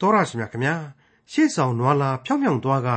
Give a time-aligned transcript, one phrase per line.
[0.00, 0.74] တော်ရရှိမြခင်ဗျာ
[1.32, 2.88] ရှေ့ဆောင်နွားလာဖြောင်းဖြောင်းသွားက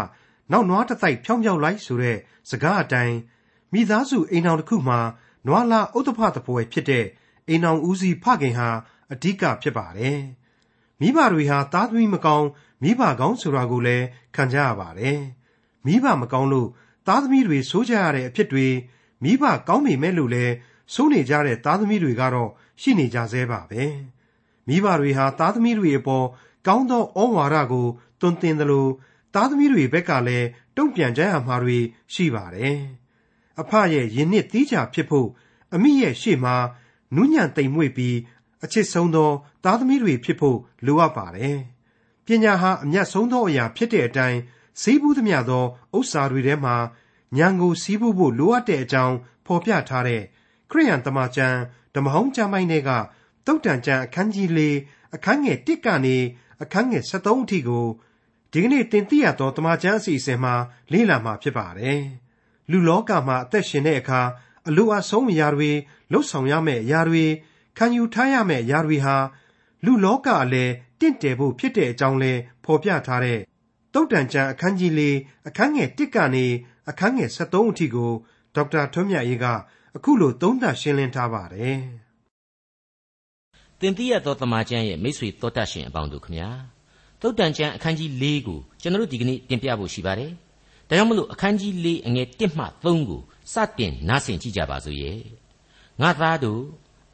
[0.51, 2.17] နောက်နွားတစ်တိုက်ဖြောင်းဖြောင်းလိုက်ဆိုတဲ့
[2.49, 3.17] စကားအတိုင်း
[3.73, 4.99] မိသားစုအိမ်အောင်တစ်ခုမှာ
[5.47, 7.05] နွားလာဥဒ္ဓဖတပွဲဖြစ်တဲ့
[7.47, 8.69] အိမ်အောင်ဦးစီးဖခင်ဟာ
[9.13, 10.19] အဓိကဖြစ်ပါတယ်
[11.01, 12.47] မိဘတွေဟာသားသမီးမကောင်း
[12.83, 14.05] မိဘကောင်းဆိုတာကိုလည်း
[14.35, 15.19] ခံကြရပါတယ်
[15.85, 16.69] မိဘမကောင်းလို့
[17.07, 18.67] သားသမီးတွေဆိုးကြရတဲ့အဖြစ်တွေ
[19.23, 20.53] မိဘကောင်းပေမဲ့လို့လည်း
[20.93, 22.49] ဆိုးနေကြတဲ့သားသမီးတွေကတော့
[22.81, 23.83] ရှိနေကြသေးပါပဲ
[24.67, 26.25] မိဘတွေဟာသားသမီးတွေအပေါ်
[26.67, 27.87] ကောင်းသောဩဝါဒကို
[28.19, 28.87] တွင်တင်သလို
[29.33, 31.77] သားသမီးတွေဘက်ကလည်းတုံ့ပြန်ကြရမှာတွေ
[32.13, 32.77] ရှိပါတယ်
[33.61, 35.27] အဖရဲ့ယင်နှစ်တီးကြဖြစ်ဖို့
[35.73, 36.55] အမိရဲ့ရှေ့မှာ
[37.15, 38.17] နူးညံ့တိမ်မွေ့ပြီး
[38.63, 39.31] အချစ်ဆုံးသော
[39.63, 41.57] သားသမီးတွေဖြစ်ဖို့လိုအပ်ပါတယ်
[42.25, 44.39] ပညာဟာအမျက်ဆုံးသောအရာဖြစ်တဲ့အတိုင်း
[44.81, 45.65] စည်းဘူးသမျှသော
[45.97, 46.75] ဥစ္စာတွေထဲမှာ
[47.37, 50.23] ဉာဏ်ကိုစီးပူးဖို့လိုအပ်တဲ့အကြောင်းဖော်ပြထားတဲ့
[50.71, 51.57] ခရိယန်တမန်ကျမ်း
[51.95, 52.89] ဓမ္မဟောင်းကျမ်းပိုင်းတွေက
[53.45, 54.59] တုတ်တန်ကျမ်းအခန်းကြီး၄
[55.15, 56.17] အခန်းငယ်၁ကနေ
[56.61, 57.85] အခန်းငယ်73အထိကို
[58.51, 60.53] ဒီကနေ့တင်ပြရသောတမန်ကျမ်းအစီအစဉ်မှာ
[60.91, 62.01] လေ့လာမှာဖြစ်ပါတယ်။
[62.71, 64.21] လူလောကမှာအသက်ရှင်တဲ့အခါ
[64.67, 65.71] အလိုအဆုံးအရာတွေ
[66.11, 67.25] လှုပ်ဆောင်ရမယ့်အရာတွေ
[67.77, 69.15] ခံယူထားရမယ့်အရာတွေဟာ
[69.85, 73.39] လူလောကအလည်းတင့်တယ်ဖို့ဖြစ်တဲ့အကြောင်းလဲဖော်ပြထားတဲ့
[73.93, 75.01] တုတ်တန်ကျမ်းအခန်းကြီး၄
[75.47, 76.45] အခန်းငယ်၁ကနေ
[76.89, 78.11] အခန်းငယ်73အထိကို
[78.55, 79.45] ဒေါက်တာထွန်းမြတ်ရေးက
[79.95, 81.79] အခုလိုသုံးသပ်ရှင်းလင်းထားပါတယ်။
[83.81, 86.49] တင်ပြရသောတမန်ကျမ်းရဲ့မိတ်ဆွေတော်တတ်ရှင်အပေါင်းတို့ခမညာ
[87.21, 90.31] တုတ်တန်ကျမ်းအခန်းကြီး၄ကိုကျွန်တော်တို့ဒီကနေ့တင်ပြဖို့ရှိပါတယ်။
[90.87, 93.21] ဒါကြောင့်မလို့အခန်းကြီး၄အငယ်၁မှ3ကို
[93.53, 95.19] စတင်နားဆင်ကြည့်ကြပါစို့ရဲ့။
[96.01, 96.61] ငါသားတို့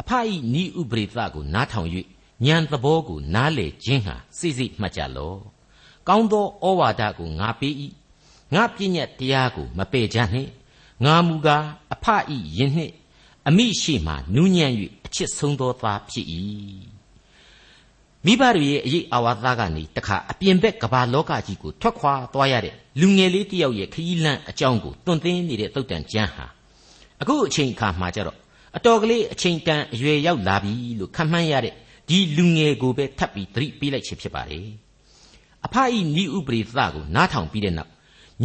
[0.01, 1.89] အဖအီနီးဥပရိသကိုနားထောင်၍
[2.45, 5.37] ဉာဏ်သဘောကိုနားလေခြင်းဟာစိစိမှတ်ကြလော့။
[6.07, 7.73] ကောင်းသောဩဝါဒကိုငါပေး၏။
[8.55, 10.51] ငါပြည့်ညတ်တရားကိုမပယ်ကြနှင့်
[11.05, 12.93] ငါမူကားအဖဤယင်နှင့်
[13.49, 14.71] အမိရှိမှနူးညံ့၍
[15.05, 16.27] အချစ်ဆုံးသောသားဖြစ်၏
[18.25, 26.45] မိဘတွေရဲ့အရေးအာဝါသကနေတခါအပြင်ဘက်ကမ္ဘာလောကကြီးကိုထွက်ခွာသွားရတဲ့လူငယ်လေးတယောက်ရဲ့ခရီးလမ်းအကြောင်းကိုတွင်တင်းနေတဲ့သုတ်တန်ကျမ်းဟာ
[27.21, 28.37] အခုအချိန်အခါမှာကျတော့
[28.77, 31.73] အတော်ကလေးအချိန်တန်အရွယ်ရောက်လာပြီလို့ခံမှန်းရတဲ့
[32.09, 34.61] ဒီလူငယ်ကိုပဲထပ်ပြီးသတိပေးလိုက်ခြင်းဖြစ်ပါလေ
[35.65, 37.91] အဖအီနီဥပရိသကိုနားထောင်ပြီးတဲ့နောက်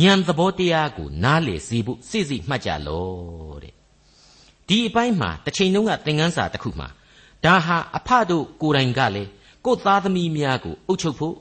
[0.00, 3.81] ဉာဏ်သဘောတရားကိုနားလေစေဖို့စိစိမှတ်ကြလောတဲ့
[4.72, 6.88] ဒီအပိုင်းမှာတစ်ချိန်လုံးကသင်ခန်းစာတစ်ခုမှာ
[7.44, 9.30] ဒါဟာအဖတို့ကိုယ်တိုင်ကလည်း
[9.64, 11.36] ကိုယ်သားသမီးများကိုအုပ်ချုပ်ဖို့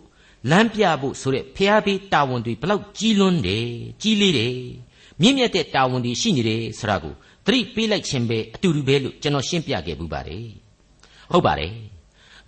[0.49, 3.67] လမ်းပြဖို့ဆိုတဲ့ဖျားပေးတာဝန်တွေဘလောက်ကြီးလွန်းတယ်
[4.01, 4.55] ကြီးလေးတယ်
[5.21, 7.13] မြင့်မြတ်တဲ့တာဝန်တွေရှိနေတယ်ဆိုတာကို
[7.45, 10.45] သတိပေးလိုက်ခြင်းပဲအတူတူပဲလို့ကျွန်တော်ရှင်းပြခဲ့ပူပါတယ်
[11.31, 11.73] ဟုတ်ပါတယ်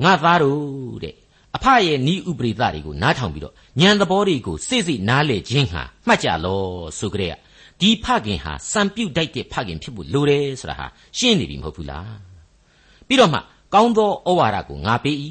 [0.03, 1.15] ငါသားတို့တဲ့
[1.55, 6.61] အဖရဲ့ဤဥပရိသတွေကိုနားထောင်ပြီးတော့ဉာဏ်သဘောတွေကိုစိစိနားလေခြင်းဟာမှတ်ကြလော
[6.97, 7.33] ဆိုကြတဲ့
[7.83, 12.15] ဒီဖခင်ဟာစံပြုတ်တိုက်တဲ့ဖခင်ဖြစ်ဖို့လိုတယ်ဆိုတာဟာရှင်းနေပြီမဟုတ်ဘူးလား
[13.07, 13.39] ပြီးတော့မှ
[13.73, 15.17] ကောင်းသောဩဝါဒကိုငါပေး၏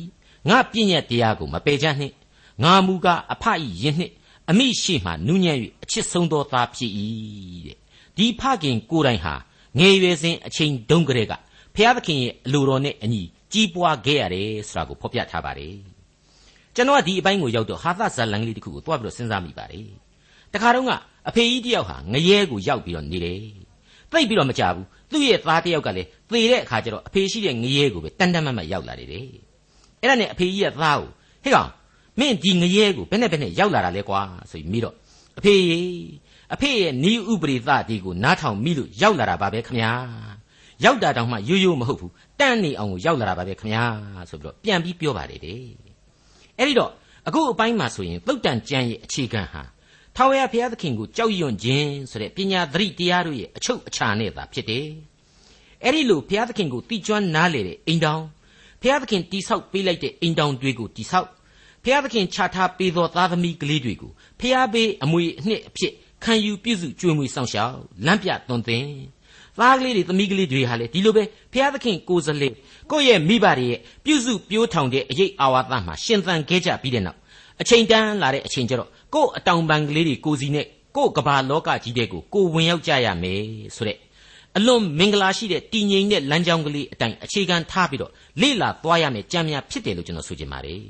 [0.48, 2.14] ငါပြည့်ညက်တရားကိုမပယ်ကြနှင့်
[2.62, 3.44] ငါမူကားအဖ၏
[3.82, 4.12] ယင်နှင့်
[4.50, 6.90] အမိရှိမှနူးညံ့၍အချစ်ဆုံးသောသားဖြစ်၏
[7.66, 7.76] တဲ့
[8.16, 9.34] ဒီဖခင်ကိုယ်တိုင်ဟာ
[9.78, 11.32] ငယ်ရွယ်စဉ်အချိန်တုန်းကတည်းက
[11.74, 15.76] ဖျားသခင်ရဲ့အလိုတော်နဲ့အညီကြီးပွားခဲ့ရတယ်ဆိုတာကိုဖော်ပြထားပါတယ်
[16.74, 19.86] ကျွန်တော်ကဒီအပိုင်းကိုရောက်တော့ဟာသဇလန်ကလေးတစ်ခုကိုတွားပြီးတော့စဉ်းစားမိပါတယ်
[20.54, 20.92] တခါတော့က
[21.28, 23.38] အဖေကြီးတယောက်ဟာငရဲကိုရောက်ပြီးတော့နေတယ်
[24.12, 29.24] သိပ်ပြီးတော့မကြဘူးသူ့ရဲ့သားတယောက်ကလည်းသေတဲ့အခါကျတော့အဖေရှိတဲ့ငရဲကိုပဲတန်တန်မတ်မတ်ရောက်လာတယ်တဲ့
[30.00, 31.08] အဲ့ဒါနဲ့အဖေကြီးရဲ့သားကို
[31.44, 31.70] ဟေ့ကောင်
[32.18, 34.94] မင်းဒီငရဲကိုဘယ်နဲ့ဘယ်နဲ့ရောက်လာတာလဲကွာဆိုပြီးမိတော့
[35.38, 35.86] အဖေကြီး
[36.54, 39.92] အဖေရဲ့နီးဥပရိသဒီကိုနားထောင်မိလို့ရောက်လာတာပါပဲခမညာ
[40.84, 43.82] ရောက်တာတောင်မှရိုးရိုးမဟုတ်ဘူးတန်းနေအောင်ကိုရောက်လာတာပါပဲခမညာ
[44.30, 45.60] ဆိုပြီးတော့ပြန်ပြီးပြောပါတယ်တဲ့
[46.58, 46.90] အဲ့ဒီတော့
[47.28, 49.62] အခုအပိုင်းမှာဆိုရင်သုတ်တန်ကျမ်းရဲ့အခြေခံဟာ
[50.16, 54.86] ထာဝရဘုရားသခင်ကိုကြောက်ရွံ့ခြင်းဆိုတဲ့ပညာသတိတရားတို့ရဲ့အချုပ်အခြာနဲ့သာဖြစ်တယ်
[55.84, 58.22] အဲ့ဒီလိုဘုရားသခင်ကိုတိကျွမ်းနားလေတဲ့အိမ်တောင်
[58.82, 61.28] ဘုရားသခင်တိဆောက်ပေးလိုက်တဲ့အိမ်တောင်တွေကိုတိဆောက်
[61.84, 65.92] ဘုရားသခင်ခြာထားပေးသောသားသမီးကလေးတွေကိုဘုရားပေးအမွေအနှစ်အဖြစ်
[66.24, 68.86] ခံယူပြည့်စုံကြွေးမွေဆောင်ရှောက်လမ်းပြသွန်သင်
[69.58, 72.48] သားကလေးတွေသမီးကလေးတွေဟာလေဒီလိုပဲဘုရားသခင်ကိုယ်စလေ
[72.90, 77.18] ကိုယ့်ရဲ့မိဘတွေရဲ့ပြုစုပြိုးထောင်တဲ့အရေးအာဝါသမှာရှင်သန်ခဲ့ကြပြီးတဲ့နောက်
[77.60, 80.66] အချိန်တန်းလာတဲ့အချိန်ကျတော့ကိုယ့်အတောင်ပံကလေးတွေကိုစီနဲ့
[80.96, 83.42] ကိုယ့်ကဘာလောကကြီးတဲ့ကိုကိုဝင်ရောက်ကြရမယ်
[83.76, 83.98] ဆိုတဲ့
[84.56, 90.82] အလွန်မင်္ဂလာရှိတဲ့တည်ငြိမ်တဲ့လမ်းကြောင်းကလေးအတိုင်းအခြေခံထားပြီးတော့လေ့လာသွားရမယ်ကြံများဖြစ်တယ်လို့ကျွန်တော်ဆိုချင်ပါတယ်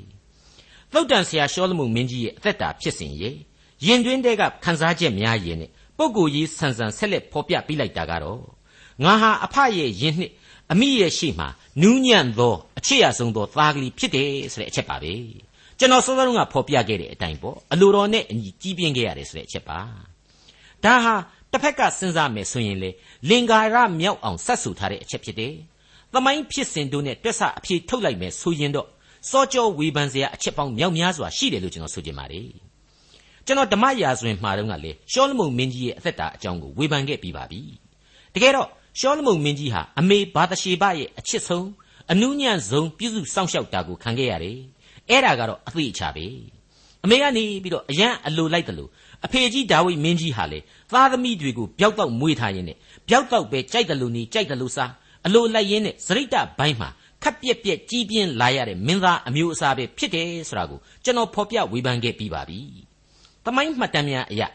[0.93, 3.35] သုတ်တန်ဆရာရှောလမုန်မင်းကြီးရဲ့အသက်တာဖြစ်စဉ်ရဲ့
[3.85, 8.41] ရင်တွင်းတဲကခန်းစားချက်များရင်နဲ့ပုဂ္ဂိုလ်ကြီးဆန်ဆန်ဆက်လက်ဖော်ပြပြလိုက်တာကတော့
[9.03, 10.31] ငါဟာအဖရဲ့ယင်နှစ်
[10.71, 11.45] အမိရဲ့ရှိမှ
[11.81, 15.13] နူးညံ့သောအချစ်ရဆုံးသောသားကလေးဖြစ်တယ်ဆိုတဲ့အချက်ပါပဲ
[15.83, 19.79] ကျွန်တော်စောစောကဖော်ပြခဲ့တဲ့အတိုင်းပေါ့အလိုတော်နဲ့အညီကြီးပြင်းခဲ့ရတယ်ဆိုတဲ့အချက်ပါ
[20.83, 21.15] ဒါဟာ
[21.51, 22.89] တစ်ဖက်ကစဉ်းစားမယ်ဆိုရင်လေ
[23.29, 25.53] လင်္ကာရမြောက်အောင်ဆက်ဆူထားတဲ့အချက်ဖြစ်တယ်
[26.13, 28.87] သမိုင်းဖြစ်စဉ်တို့နဲ့တွက်ဆအဖြေထုတ်လိုက်မယ်ဆိုရင်တော့
[29.29, 32.49] စောကြောဝေဖန်စရာအချက်ပေါင်းမြောက်များစွာရှိတယ်လို့ကျွန်တော်ဆိုချင်ပါတယ်
[33.45, 37.61] ကျွန်တော်ဓမ္မရာဇဝင်မှာတော့ကလေရှောလမုန်မင်းကြီးရဲ့အသက်တာအကြောင်းကိုဝေဖန်ခဲ့ပြီးပါပြီ
[38.33, 38.67] တကယ်တော့
[38.99, 41.67] ရှောလမုန်မင်းကြီးဟာအမေဘာသရှေဘရဲ့အချစ်ဆုံး
[42.11, 44.59] အနုညံ့ဆုံးပြုစုစောင့်ရှောက်တာကိုခံခဲ့ရတယ်
[45.09, 46.25] အဲ့ဒါကတော့အသေးအချာပဲ
[47.03, 48.89] အမေကနေပြီးတော့အရန်အလိုလိုက်တယ်လို့
[49.25, 50.59] အဖေကြီးဒါဝိမင်းကြီးဟာလေ
[50.93, 52.77] သားသမီးတွေကိုပျောက်တော့မွေးထားရင်းနဲ့
[53.09, 54.91] ပျောက်တော့ပဲကြိုက်တယ်လို့နေကြိုက်တယ်လို့စား
[55.25, 56.89] အလိုလိုက်ရင်းနဲ့စရိတ်တဘိုင်းမှာ
[57.23, 62.59] ခက်ပြက်ပြက်ကြီးပြင်းလာရတဲ့မင်းသားအမျိုးအစားပဲဖြစ်တယ်ဆိုတာကိုကျွန်တော်ဖော်ပြဝေဖန်ခဲ့ပြီးပါပြီ။
[63.45, 64.47] တမိုင်းမှတ်တမ်းများအရာ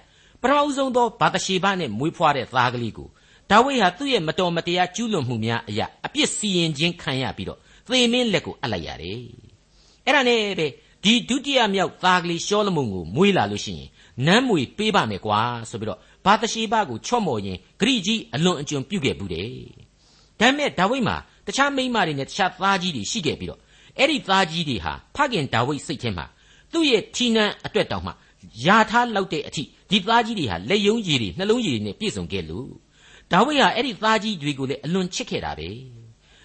[0.43, 3.09] ပထမဦးဆုံးသောဘာတရှေဘနဲ့မွေးဖွားတဲ့သားကလေးကို
[3.51, 9.23] ဒါဝိဒ်ဟာသူ့ရဲ့မတော်မတရားကျူးလွန်မှုများအရာအပြစ်စီရင်ခြင်းခံရပြီးတော့သေမင်းလက်ကိုအပ်လိုက်ရတယ်။
[10.09, 10.67] အဲ့ဒါနဲ့ပဲ
[11.05, 13.89] ဒီဒုတိယမြောက်သားကလေးရှောလမုန်ကိုမွေးလာလို့ရှိရင်
[14.27, 15.41] နမ်းမွေပေးပါမယ်ကွာ
[15.71, 19.49] ဆိုပြီးတော့ဘာတရှိဘကိုချော့မော်ရင်ဂရိကြီးအလွန်အကျွံပြုတ်ခဲ့ဘူးတယ်။
[20.41, 21.17] ဒါပေမဲ့ဒါဝိဒ်မှာ
[21.47, 23.61] တခြားမိန်းမတွေနဲ့တခြားသားကြီးတွေရှိခဲ့ပြီးတော့
[23.99, 26.27] အဲ့ဒီသားကြီးတွေဟာဖခင်ဒါဝိဒ်စိတ်ထဲမှာ
[26.73, 28.13] သူ့ရဲ့ထီနန်းအတွက်တောင်မှ
[28.67, 32.69] ယာထားလောက်တဲ့အထိဒီသားကြီးတွေဟာလက်ယုံရည်တွေနှလုံးရည်တွေနဲ့ပြည့်စုံခဲ့လို့
[33.33, 35.69] ဒါဝိဒ်ဟာအဲ့ဒီသားကြီးတွေကိုလည်းအလွန်ချစ်ခဲ့တာပဲ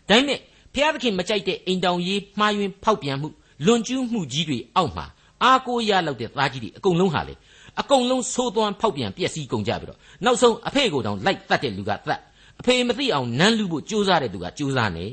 [0.09, 0.39] ဒါပေမဲ့
[0.73, 3.29] ဖျားသခင်မကြိုက်တဲ့အိမ်တောင်ရေးမှားယွင်းဖောက်ပြန်မှု
[3.65, 5.05] လွန်ကျူးမှုကြီးတွေအောက်မှာ
[5.43, 7.33] အားကိုးရလောက်တဲ့သားကြီးတွေအကုန်လုံးဟာလေ
[7.81, 12.19] အကုန်လုံးသိုးသွမ်းဖောက်ပြန်ပျက်စီးကုန်ကြပြီးတော့နောက်ဆုံးအဖေကိုတောင်လိုက်တတ်တဲ့လူကတတ်
[12.59, 15.05] အဖေမသိအောင်နမ်းလူဖို့ကြိုးစားတဲ့သူကကြိုးစားနေ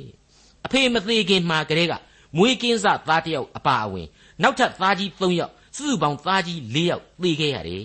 [0.67, 1.93] အဖေမသေးခင်မှာကလေးက
[2.37, 4.07] မွေးကင်းစသားတစ်ယောက်အပါအဝင်
[4.43, 7.85] နောက်ထပ်သားကြီး၃ယောက်စုစုပေါင်းသားကြီး၄ယောက်သေခဲ့ရတယ်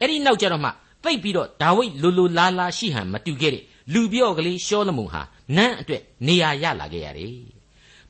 [0.00, 0.70] အဲ့ဒီနောက်ကျတော့မှ
[1.04, 5.22] သိပ်ပြီးတော့ဒါဝိဒ်လိုလိုလားလားရှိဟန်မတူခဲ့တဲ့လူပြော့ကလေးရှောလမုန်ဟာ
[5.56, 7.59] နန်းအတွက်နေရာရလာခဲ့ရတယ်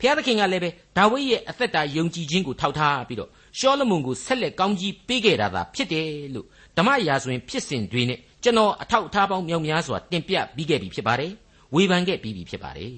[0.01, 11.33] ဖျားသခင်ကလည်းပဲဒါဝိဒ်ရဲ့အသက်တာယုံကြည်ခြင်းကိုထောက်ထားပြီးတော့ရှောလမုန်ကိုဆက်လက်ကောင်းကြီးပေးခဲ့တာသာဖြစ်တယ်လို့ဓမ္မရာဇဝင်ဖြစ်စဉ်တွေနဲ့ကျွန်တော်အထောက်အထားပေါင်းမြောက်များစွာတင်ပြပြီးခဲ့ပြီဖြစ်ပါတယ်
[11.75, 12.95] ဝေဖန်ခဲ့ပြီးပြီဖြစ်ပါတယ်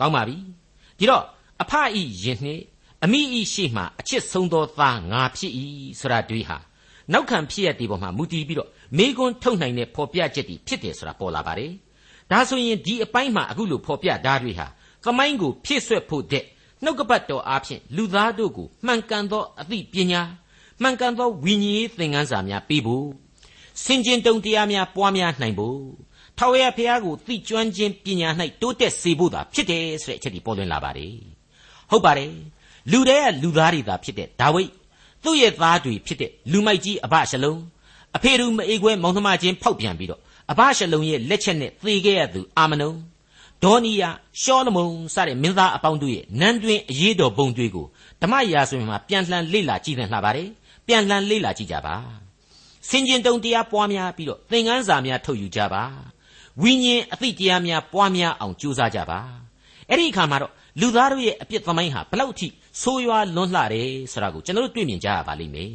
[0.00, 0.36] ကောင်းပါပြီ
[0.98, 1.24] ဒီတော့
[1.62, 2.62] အဖအီရင်နှင့်
[3.04, 5.52] အမိဤရှိမှအချစ်ဆုံးသောသားငါဖြစ်၏
[6.00, 6.58] ဆိုတာတွေးဟာ
[7.12, 11.72] နောက်ခံဖြစ်ရတဲ့ပေါ်မှာမူတည်ပြီးတော့မိကွန်းထုတ်နိုင်တဲ့ဖော်ပြချက်တွေဖြစ်တယ်ဆိုတာပေါ်လာပါတယ်
[12.30, 14.66] ဒါဆိုရင်ဒီအပိုင်းမှာအခုလိုဖော်ပြဓာတ်တွေဟာ
[15.04, 16.44] သမိုင်းကိုဖြည့်ဆွက်ဖို့တဲ့
[16.82, 20.22] နှုတ်ကပတ်တော်အားဖြင့်လူသားတို့ကိုမှန်ကန်သောအသိပညာ
[20.82, 23.06] မှန်ကန်သောဝိညာဉ်ရေးသင်ခန်းစာများပေးဖို့
[23.84, 25.78] စင်ကျင်တုံတရားများပွားများနိုင်ဖို့
[26.38, 28.28] ထာဝရဘုရားကိုသိကျွမ်းခြင်းပညာ၌
[28.62, 31.14] တိုးတက်စေဖို့သာဖြစ်တယ်ဆိုတဲ့အချက်ဒီပေါ်လွင်လာပါတယ်
[31.90, 32.32] ဟုတ်ပါတယ်
[32.90, 34.70] လူတွေကလူသားတွေသာဖြစ်တဲ့ဒါဝိဒ်
[35.24, 37.54] သူ့ရဲ့သားတွေဖြစ်တဲ့လူမိုက်ကြီးအဘရှလုံ
[38.16, 40.20] အဖေတို့မအေခွဲမောင်နှမချင်းဖောက်ပြန်ပြီးတော့
[40.50, 42.92] အဘရှလုံရဲ့လက်ချက်နဲ့သေခဲ့ရသူအာမနုံ
[43.64, 44.10] ဒေါနီယာ
[44.42, 47.86] ရှောလမုန်စတဲ့မင်းသားအပေါင်းတို့ရဲ့နန်းတွင်အရေးတော်ပုံတွေကို
[48.22, 50.48] ဓမ္မရာဆိုရင်မှာပြန်လှန်လေ့လာကြည့်သင်လှပါတယ်
[50.86, 51.96] ပြန်လှန်လေ့လာကြည့်ကြပါ
[52.88, 55.84] စင်ကျင်တုံတရားပွားများပြီးတော့သင်ခန်းစာများထုတ်ယူကြပါ
[56.62, 59.20] ဝိညာဉ်အသိတရားများပွားများအောင်ကြိုးစားကြပါ
[59.88, 62.48] အဲ့ဒီအခါမှာတော့လူသားတို့ရဲ့အပြစ်သမိုင်းဟာဘလောက်ထိ
[62.82, 65.72] ဆိုးရွားလွန်းလှတယ်ဆိုတာကိုကျွန်တော်တို့တွေ့မြင်ကြရပါလိမ့်မယ်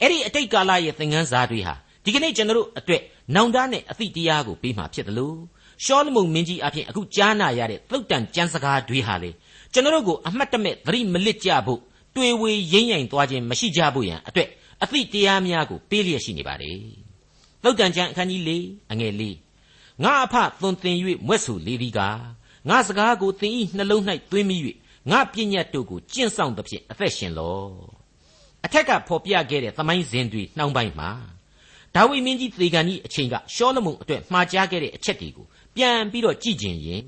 [0.00, 1.74] အဲ့ဒီအတိတ်ကာလရဲ့သင်ခန်းစာတွေဟာ
[2.04, 3.02] ဒီကနေ့ကျွန်တော်တို့အတွက်
[3.34, 5.38] နောင်တနဲ့အသိတရားကိုပေးမှဖြစ်တယ်လို့
[5.84, 9.30] ရှောလမုန်မင်းကြီးအဖြစ်အခုကြားနာရတဲ့သုတ်တန်ကျမ်းစကားတွေဟာလေ
[9.72, 11.80] ကျွန်တော်တို့ကိုအမှတ်တမဲ့သတိမလစ်ကြဖို့
[12.16, 14.48] တွေ့ဝေရင်းရင်သွားခြင်းမရှိကြဖို့ရန်အတွက်
[14.82, 16.78] အသိတရားများကိုပေးလျက်ရှိနေပါတယ်
[17.62, 18.50] သုတ်တန်ကျမ်းအခန်းကြီး၄
[18.92, 19.22] အငယ်၄
[20.04, 20.96] ငါအဖသွန်သင်၍
[21.26, 22.20] မွဲ့ဆူလေသည်ကား
[22.68, 24.56] ငါစကားကိုသင်ဤနှလုံး၌သွင်းမိ၍
[25.10, 27.60] ငါပြည့်ညတ်တို့ကိုကျင့်ဆောင်သဖြင့်အသက်ရှင်လော
[28.64, 31.10] အထက်ကဖော်ပြခဲ့တဲ့သမိုင်းစဉ်တွေနှောင်းပိုင်းမှာ
[31.94, 35.46] ဒါဝိမင်းကြီးသေကန်ကြီးအချိန်ကရှောလမုန်အတွက်မှားကြားခဲ့တဲ့အချက်တွေကို
[35.76, 37.02] ပြန်ပြီးတော့ကြည့်ခြင်းရင်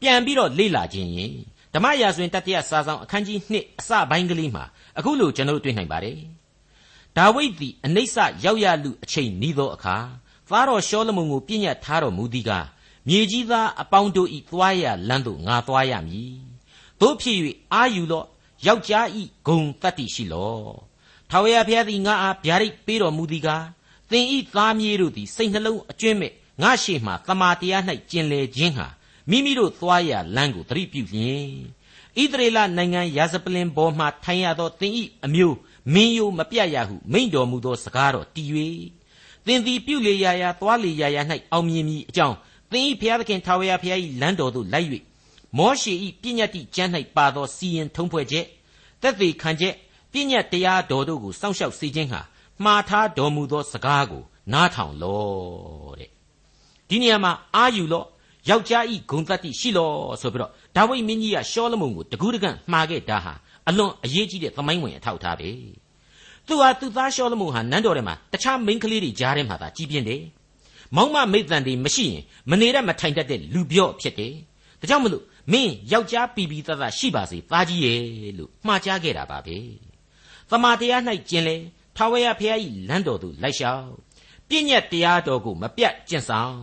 [0.00, 1.32] ပြန်ပြီးတော့လေ့လာခြင်းရင်
[1.74, 4.64] ဓမ္မရာဇဝင်တတိယစာဆောင်အခန်းကြီး2အစပိုင်းကလေးမှာ
[4.98, 6.18] အခုလိုကျွန်တော်တို့တွေ့နိုင်ပါတယ်
[7.16, 9.96] ဒါဝိဒ်သည်အနိစ္စရောက်ရလူအချိန်နီးသောအခါ
[10.48, 12.66] သားတော်ရှောလမုန်ကိုပြည့်ညတ်ထားတော်မူသည်ကား
[13.08, 16.34] မြေကြီးသားအပေါင်းတို့ဤသွားရလမ်းသို့ငါသွားရမည်
[17.00, 17.38] တို့ဖြစ်၍
[17.72, 18.26] အာယူလော့
[18.66, 20.72] ယောက်ျားဤဂုံတတ္တိရှိလော့
[21.30, 23.64] ထာဝရဘုရားသည်ငါအားဗျာဒိတ်ပေးတော်မူသည်ကား
[24.10, 28.86] သင်ဤသားမြေးတို့သည်စိတ်နှလုံးအကျွင့်မဲ့ ငါရှိမှတမာတရား၌ကျင်လေခြင်းဟာ
[29.30, 31.46] မိမိတို့သွားရလမ်းကိုသတိပြုလျင်
[32.20, 35.56] ဣသရေလနိုင်ငံရာဇပလင်ပေါ်မှထိုင်ရသောသင်ဤအမျိုး
[35.94, 38.48] မင်းယိုမပြတ်ရဟုမိန့်တော်မူသောစကားတော်တည်၍
[39.46, 42.36] သင်သည်ပြုလေရာရာသွားလေရာရာ၌အောင်မြင်မည်အကြောင်း
[42.70, 44.88] သင်ဤဘုရားသခင်ထာဝရဘုရား၏လမ်းတော်သို့လိုက်၍
[45.58, 45.92] မောရှေ၏
[46.22, 48.46] ပြည့်ညတ်တိကျမ်း၌ပါသောစီရင်ထုံးဖွဲ့ချက်
[49.02, 49.74] တက်သေးခံချက်
[50.12, 52.20] ပြည့်ညတ်တရားတော်တို့ကိုစောင့်ရှောက်စေခြင်းဟာ
[52.64, 55.22] မှားထားတော်မူသောစကားကိုနားထောင်လော
[55.98, 56.10] တဲ့
[56.92, 58.04] ဒီနေရာမှာအာယူလော
[58.48, 63.32] ယောက်ျားဤဂုံတတ္တိရှိလောဆိုပြီးတော့ဒါဝိဒ်မင်းကြီးကရှောလမုန်ကိုတကူးတကန့်မှားခဲ့တာဟာ
[63.68, 65.50] အလွန်အရေးကြီးတဲ့သမိုင်းဝင်အထောက်အထားပဲ
[66.46, 70.22] သူဟာသူသားရှောလမုန်ဟာနန်းတော်ထဲမှာတခြားမိန်းကလေးတွေကြားထဲမှာသာကြီးပြင်းတယ်
[70.96, 74.34] မောင်မမိတ်တန်တွေမရှိရင်မနေရမထိုင်တတ်တဲ့လူပြော့ဖြစ်တယ်
[74.80, 78.00] ဒါကြောင့်မလို့မင်းယောက်ျားပီပီတတ်တတ်ရှိပါစေသားကြီးရဲ့
[78.38, 79.56] လို့မှားကြားခဲ့တာပါပဲ
[80.50, 81.56] သမာတရား၌ကျင်လေ
[81.96, 82.58] ထာဝရဘုရား၏
[82.88, 83.86] လမ်းတော်သို့လိုက်လျှောက်
[84.52, 86.56] ပြည့်ညက်တရားတော်ကိုမပြတ်ကျင့်ဆောင်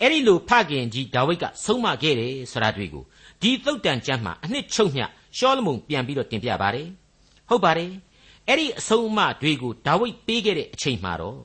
[0.00, 3.04] အဲ့ဒီလိုဖခင်ကြီးဒါဝိဒ်ကဆုံးမခဲ့တယ်ဆိုတာတွေ့ကို
[3.40, 5.02] ဒီသုတ်တန်ကျမ်းမှာအနှစ်ချုပ်မြ
[5.36, 6.88] ရှောလမုန်ပြန်ပြီးတော့တင်ပြပါတယ်
[7.48, 7.90] ဟုတ်ပါတယ်
[8.48, 11.38] အဲ့ဒီအဆုံးအမတွေကိုဒါဝိဒ်ပေးခဲ့တဲ့အချိန်မှာတော့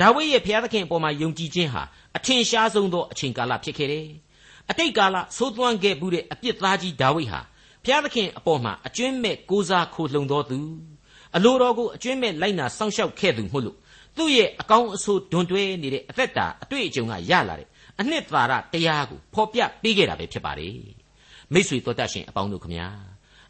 [0.00, 1.82] ဒါဝိဒ်ရဲ့ဘုရားသခင်အပေါ်မှာယုံကြည်ခြင်းဟာ
[2.16, 4.06] အထင်ရှားဆုံးသောအချိန်ကာလဖြစ်ခဲ့တယ်
[4.70, 7.40] အတိတ်ကာလသိုးသွမ်းခဲ့မှုတဲ့အပြစ်သားကြီးဒါဝိဒ်ဟာ
[7.84, 10.60] ဘုရားသခင်အပေါ်မှာအကျွင့်မဲ့ကိုးစားခိုလှုံတော်သူ
[11.36, 13.76] အလိုတော်ကိုအကျွင့်မဲ့လိုက်နာစောင့်ရှောက်ခဲ့သူမို့လို့
[14.16, 17.68] သူ့ရဲ့အကောင်းအဆိုးဒွန်တွဲနေတဲ့အသက်တာအတွေ့အကြုံကရလာတဲ့
[18.00, 20.76] အနှစ်သာရတရားကိုဖော်ပြပေးခဲ့တာပဲဖြစ်ပါတယ်
[21.52, 22.88] မိษွေတော်တတ်ရှင်အပေါင်းတို့ခမညာ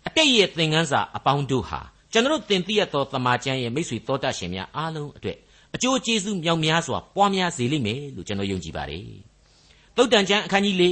[0.06, 1.80] အတိတ်ရဲ့သင်ခန်းစာအပေါင်းတို့ဟာ
[2.12, 5.38] ကျွန်တော်သင်သိရသောသမာကျမ်းရဲ့မိษွေတော်တတ်ရှင်များအားလုံးအတွက်
[5.74, 9.06] အကျိုးကျေးဇူးမြောက်များစွာပွားများစေလိမ့်မယ်လို့ကျွန်တော်ယုံကြည်ပါတယ်
[9.96, 10.84] သုတ်တန်ကျမ်းအခန်းကြီး၄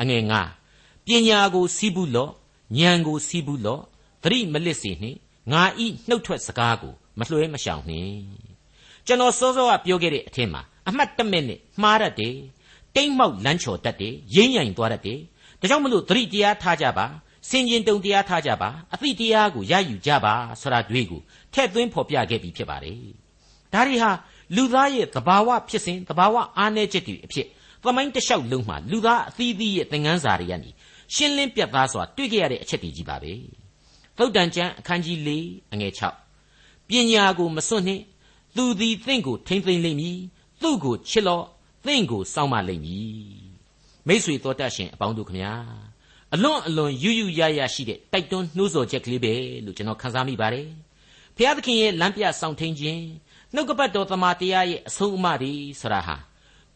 [0.00, 0.22] အငယ်
[0.66, 2.32] 9ပညာကိုစီးပူးလော့
[2.78, 3.82] ဉာဏ်ကိုစီးပူးလော့
[4.22, 5.18] သတိမလစ်စေနှင့်
[5.52, 8.51] ငါဤနှုတ်ထွက်စကားကိုမလွှဲမရှောင်နှင့်
[9.06, 12.34] ကျွန်တော်စောစောကပြောခဲ့တဲ့အထင်မှာအမှတ်တမဲ့နဲ့မှားတတ်တယ်
[12.96, 15.18] တိမ်မောက်လန်းချော်တတ်တယ်ရင်းရိုင်သွားတတ်တယ်
[15.60, 17.06] ဒါကြောင့်မလို့သတိတရားထားကြပါ
[17.48, 21.20] စင်ကျင်တုံတရားထားကြပါအသိတရားကိုရယူကြပါဆိုတာတွေ့ကို
[21.54, 22.96] ထဲ့သွင်းဖော်ပြခဲ့ပြီးဖြစ်ပါတယ်
[23.72, 24.10] ဒါတွေဟာ
[24.56, 27.46] လူသားရဲ့သဘာဝဖြစ်စဉ်သဘာဝအားနည်းချက်တွေအဖြစ်
[27.82, 30.70] သမိုင်းတလျှောက်လုံးမှာလူသားအသီးသီးရဲ့သင်ခန်းစာတွေကနေ
[31.14, 33.32] ရှင်းလင်းပြတ်သားစွာတွေ့ကြရတဲ့အချက်တွေကြီးပါပဲ
[34.18, 35.30] သုတ်တန်ကျမ်းအခန်းကြီး၄
[35.72, 38.02] အငယ်6ပညာကိုမစွန့်နှင့်
[38.56, 40.18] သူသည်သင်ကိုထိမ့်သိမ့်လိမ့်မည်
[40.62, 41.44] သူ့ကိုချစ်လော့
[41.86, 43.12] သင်ကိုစောင့်မလိမ့်မည်
[44.06, 45.52] မိษွေတော်တတ်ရှင်အပေါင်းတို့ခမညာ
[46.34, 49.32] အလွန်အလွန်ယူယူရရရှိတဲ့တိုက်တွန်းနှိုးဆော်ချက်ကလေးပဲ
[49.64, 50.68] လို့ကျွန်တော်ခန်းစားမိပါတယ်
[51.36, 53.02] ဖျားသခင်ရဲ့လမ်းပြဆောင်ထိန်ခြင်း
[53.54, 56.16] နှုတ်ကပတ်တော်သမာတရားရဲ့အဆုံးအမတွေဆိုတာဟာ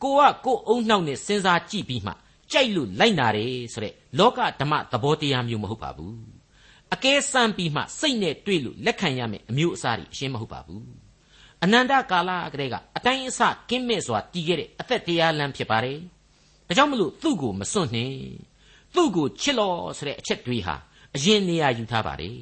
[0.02, 2.12] ကိုကကိုအုံနှောက်နဲ့စဉ်းစားကြည့်ပြီးမှ
[2.52, 6.16] ကြိုက်လို့လိုက်နာတယ်ဆိုတဲ့လောကဓမ္မသဘောတရားမျိုးမဟုတ်ပါဘူး
[6.94, 11.05] အကဲစမ်းပြီးမှစိတ်နဲ့တွေ့လို့လက်ခံရမယ်အမျိုးအစားတွေအရှင်းမဟုတ်ပါဘူး
[11.64, 15.98] အနန္တကာလကလေးကအတိုင်းအဆကင်းမဲ့စွာတည်ခဲ့တဲ့အသက်တရားလမ်းဖြစ်ပါတယ်
[16.66, 18.18] ဒါကြောင့်မလို့သူ့ကိုမစွန့်နှင့်
[18.94, 20.74] သူ့ကိုချစ်လို့ဆိုတဲ့အချက်တွေဟာ
[21.14, 22.40] အရင်နေရာယူထားပါတယ်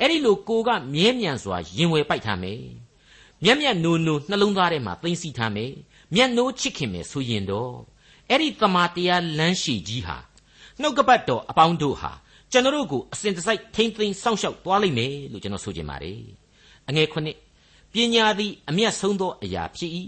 [0.00, 2.62] အဲ့ဒီလိုကိုကမြဲမြံစွာရင်ဝယ်ပိုက်ထားမယ်
[3.44, 5.72] မျက်မျက်နိုးနိုးနှလုံးသားထဲမှာသိမ့်စီထားမယ်
[6.14, 7.72] မျက်နှိုးချစ်ခင်မယ်ဆိုရင်တော့
[8.30, 10.16] အဲ့ဒီတမာတရားလမ်းရှိကြီးဟာ
[10.80, 12.12] နှုတ်ကပတ်တော်အပေါင်းတို့ဟာ
[12.52, 16.20] ကျွန်တော်တို့ကိုအစဉ်တစိုက်ထိမ့်သိမ်းစောင့်ရှောက်သွားလိမ့်မယ်လို့ကျွန်တော်ဆိုချင်ပါတယ်
[16.88, 17.36] အငယ်ခုနှစ်
[17.96, 19.92] ပညာသည်အမျက်ဆုံးသောအရာဖြစ်၏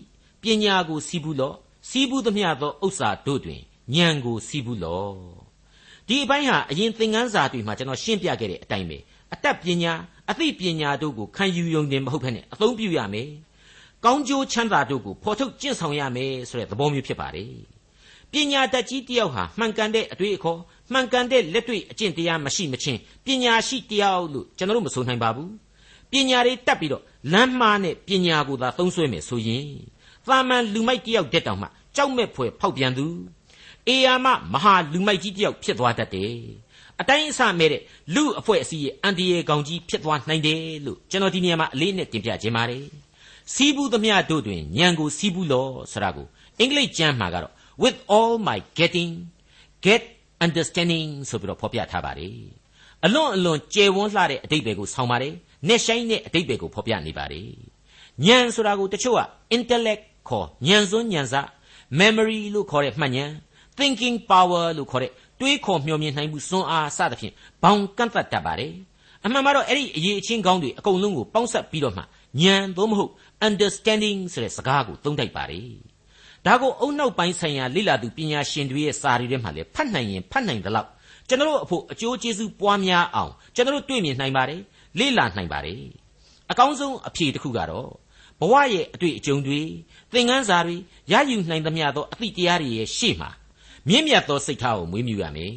[0.42, 1.56] ပညာကိုစီးပူးလော့
[1.88, 3.60] စီးပူးသမျှသောဥစ္စာတို့တွင်
[3.94, 5.14] ဉာဏ်ကိုစီးပူးလော့
[6.08, 8.98] ဒီအပိုင်းဟာအရင်သင်ခန်းစာတွေမှာကျွန်တော်ရှင်းပြခဲ့တဲ့အတိုင်းပဲ
[9.34, 9.92] အတတ်ပညာ
[10.30, 13.28] အသိပညာတို့ကိုခံယူယုံတင်မဟုတ်ဘဲနဲ့အသုံးပြုရမယ်
[14.04, 17.52] ကောင်းကျိုးချမ်းသာတို့ကိုဖော်ထုတ်ကျင့်ဆောင်ရမယ်ဆိုတဲ့သဘောမျိုးဖြစ်ပါတယ်
[18.32, 20.58] ပညာတတ်ကြီးတယောက်ဟာမှန်ကန်တဲ့အတွေ့အခေါ်
[20.92, 25.50] မှန်ကန်တဲ့လက်တွေ့အကျင့်တရားမရှိမချင်းပညာရှိတယောက်လို့ကျွန်တော်တို့မဆိုနိုင်ပါဘူး
[26.10, 29.66] ပညာတွေတတ်ပြီးတော့လမ်းမှားနဲ့ပညာကိုသာသုံးဆွဲမယ်ဆိုရင်
[30.26, 33.06] သာမန်လူမိုက်တယောက်တက်တောင်မှကြောက်မဲ့ဖွယ်ဖောက်ပြန်သူ
[33.88, 36.34] အေယာမမဟာလူမိုက်ကြီးတယောက်ဖြစ်သွားတတ်တယ်
[37.00, 37.82] အတိုင်းအဆမဲ့တဲ့
[38.14, 42.84] လူအဖွဲ့အစည်းရဲ့အန်တီယေကောင်ကြီးဖြစ်သွားနိုင်တယ်လို့ကျွန်တော်ဒီနေရာမှာအလေးနဲ့တင်ပြခြင်းပါတယ်
[43.54, 46.26] စီးပူးသမျှတို့တွင်ညံကိုစီးပူးလောဆိုတာကို
[46.58, 49.12] အင်္ဂလိပ်ကျမ်းမှာကတော့ with all my getting
[49.84, 50.02] get
[50.44, 52.36] understanding ဆိုပြီးတော့ဖော်ပြထားပါတယ်
[53.04, 55.34] အလွန်အလွန်ကျယ်ဝန်းလှတဲ့အတိတ်တွေကိုဆောင်းပါတယ်
[55.66, 57.48] နဲ့ဆိုင်တဲ့အတိတ်တွေကိုဖော်ပြနေပါတယ်
[58.26, 59.20] ဉာဏ်ဆိုတာကိုတချို့က
[59.56, 61.34] intellect ခေါ်ဉာဏ်စွန်းဉာဏ်စ
[62.00, 63.32] memory လို့ခေါ်တဲ့မှတ်ဉာဏ်
[63.78, 68.72] thinking power လို့ခေါ်တဲ့တွေးခေါ်မျှော်မြင်နိုင်မှုစွမ်းအားစသဖြင့်ဘောင်ကန့်သက်တတ်ပါတယ်
[69.24, 73.12] အမှန်မှာတော့အဲ့ဒီအရေးအချင်းကောင်းတွေအကုန်လုံးကိုပေါင်းစပ်ပြီးတော့မှဉာဏ်သို့မဟုတ်
[73.48, 75.70] understanding ဆိုတဲ့စကားကိုသုံးတိုက်ပါတယ်
[76.46, 80.88] ဒါကိုအုံနောက်ပိုင်းဆိုင်ရာလိလာသူပညာရှင်တွေရဲ့စာတွေထဲမှာလည်းဖတ်နိုင်ရင်ဖတ်နိုင်သလောက်
[81.28, 84.60] ကျွန်တော်တို့အဖို့အကျိုးကျေးဇူးပွားများအောင်ကျွန်တော်တို့တွေ့မြင်နိုင်ပါတယ်
[84.98, 85.82] လေ့လာနိုင်ပါတယ်
[86.50, 87.88] အကောင်းဆုံးအဖြေတစ်ခုကတော့
[88.40, 89.60] ဘဝရဲ့အတွေ့အကြုံတွေ
[90.12, 90.76] သင်ခန်းစာတွေ
[91.12, 93.30] ရယူနိုင်သမျှသောအသည့်တရားတွေရဲ့ရှေ့မှာ
[93.88, 95.52] မြင့်မြတ်သောစိတ်ထားကိုမွေးမြူရမယ်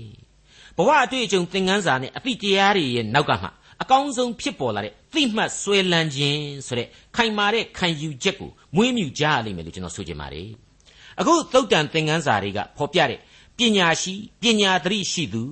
[0.78, 3.48] ဘဝအတွေ့အကြုံသင်ခန်းစာနဲ့အသည့်တရားတွေရဲ့နောက်ကမှ
[3.82, 10.48] အကောင်းဆုံးဖြစ်ပေါ်လာတဲ့သိမှတ်ဆွဲလန်းခြင်းဆိုတဲ့ခိုင်မာတဲ့ခံယူချက်ကိုမွေးမြူကြရလိမ့်မယ်လို့ကျွန်တော်ဆိုချင်ပါတယ်
[11.20, 13.20] အခုသုတ်တန်သင်ခန်းစာတွေကဖော်ပြတဲ့
[13.58, 15.44] ပညာရှိပညာသတိရှိသူ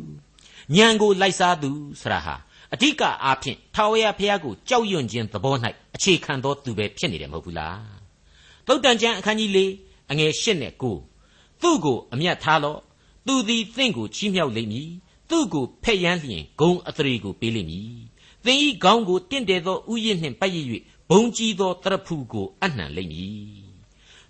[0.76, 1.72] ဉာဏ်ကိုလိုက်စားသူ
[2.02, 2.36] ဆရာဟာ
[2.74, 5.56] အဓိကအားဖြင့်ထာဝရဘုရားကိုကြောက်ရွံ့ခြင်းသဘော၌
[5.96, 7.80] အခြေခံသောသူပဲဖြစ်နေတယ်မဟုတ်ဘူးလား
[8.68, 9.60] သုတ်တန်ကျမ်းအခန်းကြီး၄
[10.12, 10.84] အငယ်၈နဲ့၉
[11.62, 12.80] သူ့ကိုအမျက်ထားလော့
[13.28, 14.90] သူသည်သင်ကိုချီးမြှောက်လိမ့်မည်
[15.30, 17.92] သူ့ကိုဖက်ယမ်းလျင်ဂုံအသရေကိုပေးလိမ့်မည်
[18.46, 20.58] သင်ဤခေါင်းကိုတင့်တယ်သောဥယျာဉ်နှင့်ပတ်ရ၍
[21.10, 23.70] ဘုံကြီးသောတရဖူကိုအနှံလိမ့်မည်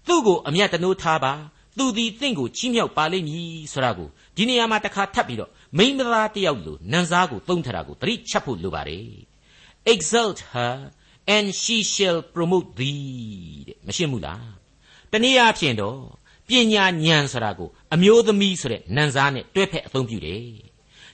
[0.08, 1.34] သူ့ကိုအမျက်တနိုးထားပါ
[1.80, 9.10] သူသည်သင်ကိုချီးမြှောက်ပါလိမ့်မည်ဆိုတာကိုဒီနေရာမှာတစ်ခါထပ်ပြီးတော့မိန်းမသားတစ်ယောက်လိုနန်းစားကိုသုံးထတာကိုသတိချက်ဖို့လိုပါတယ်
[9.94, 10.76] exalt her
[11.36, 14.50] and she shall promote thee တဲ့မရှင်းဘူးလား
[15.12, 16.00] တနည်းအားဖြင့်တော့
[16.48, 20.44] ပညာဉာဏ်ဆိုတာကိုအမျိုးသမီးဆိုတဲ့နန်းစားနဲ့တွဲဖက်အသုံးပြုတယ်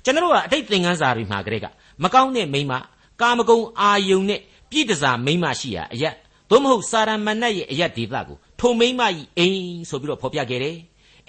[0.03, 1.67] ကျွန်တော်ကအတိတ်သင်ခန်းစာတွေမှာကတည်းက
[2.03, 2.73] မကောင်းတဲ့မိန်းမ
[3.21, 6.15] ကာမဂုဏ်အာယုန်နဲ့ပြည့်တစားမိန်းမရှိရာအရက်
[6.49, 10.77] သို့မဟုတ်စာရမဏတ်ရဲ့အရက်ဒေသကို ထိုမိန်းမကြီးအိမ်ဆိုပြီးတော့ဖော်ပြခဲ့တယ်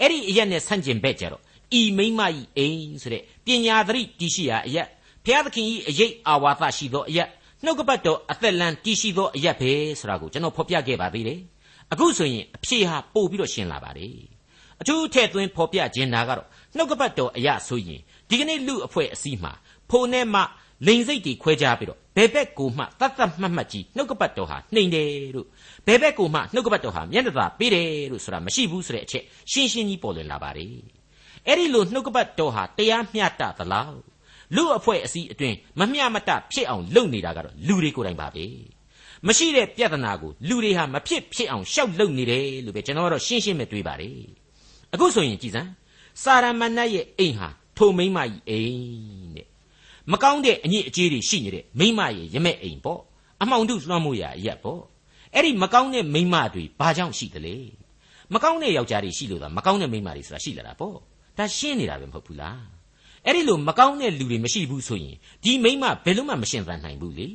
[0.00, 1.42] အဲ့ဒီအရက်နဲ့ဆန့်ကျင်ဘက်ကြတော့
[1.80, 4.88] ဤမိန်းမကြီးအိမ်ဆိုတဲ့ပညာသတိတည်ရှိရာအရက်
[5.24, 7.28] ဘုရားသခင်ကြီးအရေးအာဝါသရှိသောအရက်
[7.64, 11.40] နှုတ်ကပတ်တော်အသက်လန်းတည်ရှိသောအရက်ပဲဆိုတာကိုကျွန်တော်ဖော်ပြခဲ့ပါသေးတယ်
[11.92, 14.14] အခုဆိုရင်အဖြေဟာပို့ပြီးတော့ရှင်းလာပါတယ်
[14.80, 19.52] အထူးထည့်သွင်းဖော်ပြခြင်းနာကတော့နှုတ်ကပတ်တော်အရာဆိုရင်ဒီကနေ့လူအဖွဲ့အစည်းမှာ
[19.90, 20.40] ဖိုနဲ့မှ
[20.86, 25.46] လိန်စိတ်တွေခွဲကြပြီးတော့ဘယ်ဘက်ကိုမှတတ်တတ်မှတ်မှတ်ကြီးနှုတ်ကပတ်တော်ဟာနှိမ်တယ်လို့
[25.86, 30.74] ဘယ်ဘက်ကိုမှနှုတ်ကပတ်တော်ဟာမျက်နှာသာပေးတယ်လို့ဆိုတာမရှိဘူးဆိုတဲ့အချက်ရှင်းရှင်းကြီးပေါ်လွင်လာပါတယ်
[31.46, 33.96] အဲ့ဒီလိုနှုတ်ကပတ်တော်ဟာတရားမျှတသလား
[34.56, 38.44] လူအဖွဲ့အစည်းအတွင်းမမျှမတဖြစ်အောင်လုပ်နေတာကတော့လူတွေကိုယ်တိုင်ပါပဲ
[39.26, 44.16] မရှိတဲ့ပြဿနာကိုလူတွေဟာမဖြစ်ဖြစ်အောင်ရှောက်လုပ်နေတယ်လို့ပဲကျွန်တော်ကတော့ရှင်းရှင်းပဲတွေးပါတယ်
[44.94, 45.70] အခုဆိုရင်ကြည်စမ်း
[46.22, 49.46] စာရမဏတ်ရဲ့အိမ်ဟာထိုမိမ့်မကြီးအိမ်တဲ့
[50.12, 53.00] မကောင်းတဲ့အညစ်အကြေးတွေရှိနေတဲ့မိမရဲ့ရမဲ့အိမ်ပေါ့
[53.42, 54.82] အမှောင်တုလွှမ်းမိုးရာအရက်ပေါ့
[55.34, 57.56] အဲ့ဒီမကောင်းတဲ့မိမတွေဘာကြောင့်ရှိသလဲ
[58.34, 60.96] မကောင်းတဲ့ယောက်ျားတွေရှိလို့သာမကောင်းတဲ့မိမတွေဆိုတာရှိလာတာပေါ့
[61.38, 62.62] ဒါရှင်းနေတာပဲမဟုတ်ဘူးလား
[63.24, 67.28] အဲ့ဒီလိုမကောင်းတဲ့လူတွေမရှိဘူးဆိုရင်ဒီမိမဘယ်လို့မှမရှင်းသန်နိုင်ဘူးလေ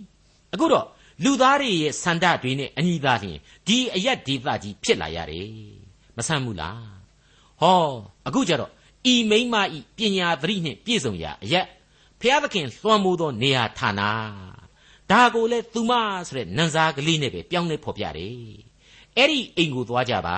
[0.53, 0.85] အခုတော့
[1.23, 3.37] လူသားတွေရဲ့ဆန္ဒတွေနဲ့အညီသာလျှင်
[3.67, 5.49] ဒီအရက်ဒေသကြီးဖြစ်လာရတယ်
[6.17, 6.91] မဆမ်းဘူးလား
[7.61, 7.85] ဟော
[8.27, 8.71] အခုကြတော့
[9.13, 11.65] ဤမိမဤပညာသတိနှင့်ပြည့်စုံရာအရက်
[12.21, 14.01] ဖျားသခင်လွှမ်းမိုးသောနေရာဌာန
[15.11, 15.91] ဒါကိုလေသူမ
[16.27, 18.35] ဆိုတဲ့နန်းစားကလေးနဲ့ပဲပြောင်းလဲဖော်ပြတယ်
[19.17, 20.37] အဲ့ဒီအိမ်ကိုသွားကြပါ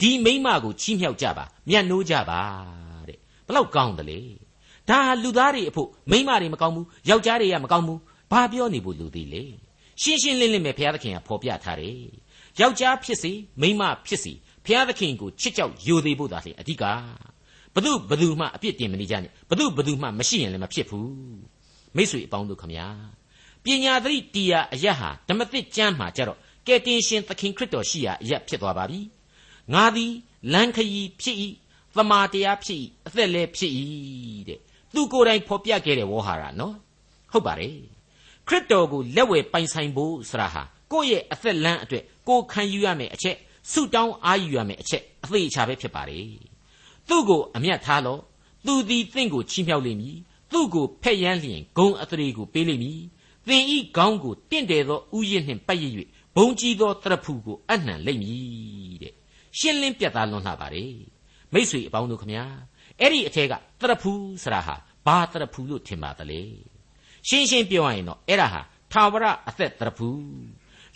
[0.00, 2.40] ဒီမိမကိုချီးမြှောက်ကြပါမျက်နှိုးကြပါ
[3.08, 4.20] တဲ့ဘလောက်ကောင်းတယ်လေ
[4.88, 8.00] ဒါလူသားတွေအဖို့မိမတွေမကောင်းဘူးယောက်ျားတွေကမကောင်းဘူး
[8.32, 9.44] ဘာပြောနေဖို့လူသေးလေ
[10.02, 12.00] ရှင်းရှင်းလင်းလင်းပဲဘုရားသခင်ကဖော်ပြထားတယ်
[12.60, 14.32] ယောက်ျားဖြစ်စေမိန်းမဖြစ်စေ
[14.64, 16.84] ဘုရားသခင်ကိုချစ်ကြောက်ယိုသေးဖို့သာလေအဓိက
[17.78, 21.08] ဘသူဘသူမှအပြစ်တင်မနေကြနဲ့ဘသူဘသူမှမရှိရင်လည်းမဖြစ်ဘူး
[21.96, 22.86] မိတ်ဆွေအပေါင်းတို့ခမညာ
[23.64, 29.00] ပညာသတိတရားအရဟာဓမ္မသစ်ကျမ်းမှာကြတော့ကယ်တင်ရှင်သခင်ခရစ်တော်ရှိရာအရဖြစ်သွားပါပြီ
[29.74, 30.12] ငါသည်
[30.52, 31.36] လမ်းခရီးဖြစ်၏
[31.96, 33.72] သမာတရားဖြစ်၏အသက်လည်းဖြစ်၏
[34.48, 34.58] တဲ့
[34.94, 36.74] သူကိုယ်တိုင်ဖော်ပြခဲ့တဲ့ဝေါ်ဟာရနော်
[37.32, 37.76] ဟုတ်ပါတယ်
[38.48, 40.62] ခရစ်တော်ကိုလက်ဝယ်ပိုင်ဆိုင်ဖို့ဆိုတာဟာ
[40.92, 43.36] ကိုယ့်ရဲ့အသက်လမ်းအတွက်ကိုခံယူရမယ့်အချက်
[43.72, 46.18] ဆုတောင်းအားယူရမယ့်အချက်အသေးချာပဲဖြစ်ပါလေ
[47.08, 48.20] သူ့ကိုအမျက်ထားလို့
[48.66, 50.16] သူသည်တင့်ကိုချီးမြှောက်လိမ့်မည်
[50.52, 53.00] သူ့ကိုဖက်ယမ်းလျင်ဂုံအသရေကိုပေးလိမ့်မည်
[53.48, 55.84] သင်ဤခေါင်းကိုတင့်တယ်သောဥယျာဉ်နှင့်ပတ်ရ၍
[56.36, 59.14] ဘုံကြီးသောတရဖူကိုအနှံလိမ့်မည်တဲ့
[59.58, 60.94] ရှင်းလင်းပြတ်သားလွန်လှပါတယ်
[61.52, 62.44] မိษွေအပေါင်းတို့ခမညာ
[63.00, 64.74] အဲ့ဒီအထက်ကတရဖူဆိုတာဟာ
[65.06, 66.40] ဘာတရဖူလို့ထင်ပါသလဲ
[67.28, 68.60] ရှင်းရှင်းပြောရရင်တော့အဲ့ဒါဟာ
[68.92, 70.08] ထာဝရအသက်တရဖူ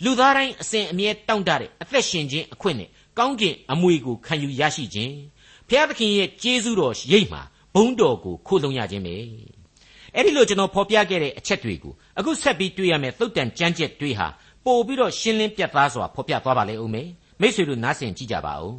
[0.03, 5.15] လူသားတိုင်းအစဉ်အမြဲတောင့်တတဲ့အသက်ရှင်ခြင်းအခွင့်နဲ့ကောင်းကျင်အမွေကိုခံယူရရှိခြင်း
[5.73, 7.41] ဖျားသခင်ရဲ့ကျေးဇူးတော်ရိပ်မှာ
[7.73, 9.15] ဘုန်းတော်ကိုခိုးလုံရခြင်းပဲ
[10.15, 14.27] အဲ့ဒီလိုကျွန်တော်ဖော်ပြခဲ့တဲ့အချက်တွေကိုအခုဆက်ပြီးတွေ့ရမယ်သုတ်တန်ကြမ်းကြက်တွေးဟာ
[14.65, 17.07] ပို့ပြီးတော့ရှင်းလင်းပြတ်သားစွာဖော်ပြသွားပါလေဦးမယ်
[17.41, 18.75] မိษွေတို့နားဆင်ကြည့်ကြပါဦး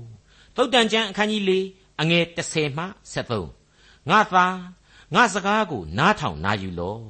[0.56, 1.52] သုတ်တန်ကျမ်းအခန်းကြီး၄
[2.00, 2.84] အငယ်30မှ
[3.44, 4.46] 73ငါသာ
[5.14, 7.02] ငါစကားကိုနားထောင်နာယူလော့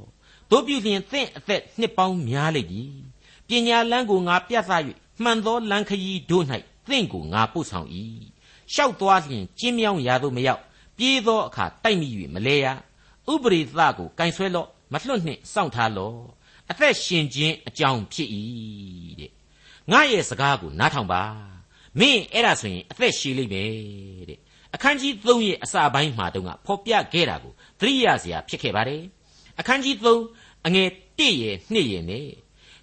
[0.51, 2.93] တို့ပြုလျင်သင့်အသက်နှစ်ပေါင်းများလိမ့်မည်
[3.49, 4.73] ပညာလန်းကိုငါပြသ၍
[5.23, 6.45] မှန်သောလန်းခရီးတို့၌
[6.89, 7.89] သင့်ကိုငါပို့ဆောင်၏
[8.73, 10.61] ရှောက်သွားလျင်ကျင်းမြောင်းရာသို့မရောက်
[10.99, 12.67] ပြေးသောအခါတိုက်မိ၍မလဲရ
[13.33, 16.19] ဥပရိသကိုကင်ဆွဲလော့မလွတ်နှင့်စောင့်ထားလော့
[16.71, 18.29] အသက်ရှင်ခြင်းအကြောင်းဖြစ်၏
[19.21, 19.31] တဲ့
[19.91, 21.23] ငါရဲ့စကားကိုနားထောင်ပါ
[21.99, 23.71] မင်းအဲ့ဒါဆိုရင်အသက်ရှည်လိမ့်မယ်
[24.29, 24.39] တဲ့
[24.75, 29.03] အခန်းကြီး3ရဲ့အစပိုင်းမှာတုန်းကဖော်ပြခဲ့တာကိုသတိရစရာဖြစ်ခဲ့ပါတယ်
[29.59, 32.29] အခန်းကြီး3အငယ်1ရဲ့2ရဲ့နဲ့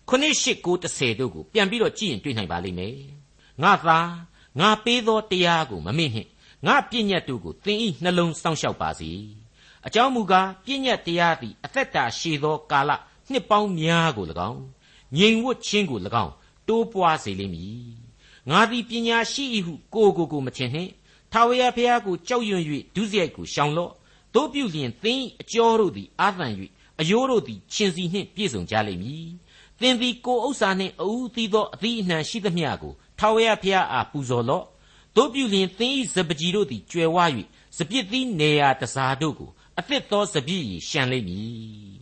[0.09, 2.97] 9 8 9 10တို့ကိုပြန်ပြီးတော့ကြည့်ရင်တွေ့နိုင်ပါလိမ့်မယ်
[3.63, 3.99] ငါသာ
[4.59, 6.29] ငါပေးသောတရားကိုမမေ့နှင့်
[6.67, 9.11] ငါပြည့်ညတ်တို့ကိုသင်ဤနှလုံးစောင့်ရှောက်ပါစေ
[9.87, 12.91] အကြောင်းမူကားပြည့်ညတ်တရားသည်အသက်တာရှည်သောကာလ
[13.31, 14.61] နှစ်ပေါင်းများကို၎င်း
[15.17, 16.33] ငြိမ်ဝတ်ခြင်းကို၎င်း
[16.67, 17.91] တိုးပွားစေလိမ့်မည်
[18.49, 20.91] ငါသည်ပညာရှိ၏ဟုကိုကိုကိုမထင်နှင့်
[21.31, 22.63] ထာဝရဘုရားကိုကြောက်ရွံ့၍
[22.95, 23.91] ဒုစရိုက်ကိုရှောင်လော့
[24.35, 26.47] တို့ပြုလျင်သင်အကျော်တို့သည်အာသံ၍
[26.99, 29.27] အယိုးတို့သည်ရှင်စီနှင့်ပြည့်စုံကြလိမ့်မည်
[29.79, 34.65] သင်သည်ကိုဥစ္စာနှင့်အူးသီးသောအသီးအနှံရှိသမျှကို ထာဝရဘုရားအားပူဇော်လော့
[35.15, 37.17] တို့ပြုလျင်သင်၏စပကြီးတို့သည်ကျွယ်ဝ၍
[37.77, 41.93] စပြစ်သီးနေရာတစားတို့ကိုအသစ်သောစပြည့်ရရှံလိမ့်မည်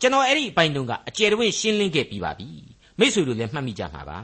[0.00, 2.48] ကျွန်တော်အဲ့ဒီအပိုင်းတုန်းကအကျယ်တဝင့်ရှင်းလင်းခဲ့ပြီးပါပြီ
[2.98, 4.18] မိษွေတို့လည်းမှတ်မိကြမှာပါ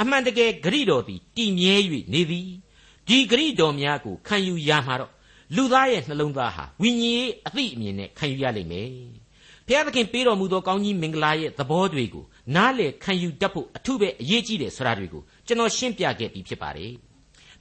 [0.00, 1.74] အမှန်တကယ်ဂရိတော်သည်တည်မြဲ၍
[2.12, 2.48] နေသည်
[3.08, 5.12] ဒီဂရိတော်များကိုခံယူရမှာတော့
[5.56, 8.88] လူသားရဲ့နှလုံးသားဟာဝိညာဉ်ရေးအသိအမြင်နဲ့ခံယူရလိမ့်မယ်
[9.66, 16.92] ဘုရားသခင်ပေးတော်မူသောကောင်းကြီးမင်္ဂလာရဲ့သဘောတွေကိုနားလေခံယူတတ်ဖို့အထုပဲအရေးကြီးတယ်ဆိုတာတွေကို ကျွန်တော်ရှင်းပြခဲ့ပြီးဖြစ်ပါတယ်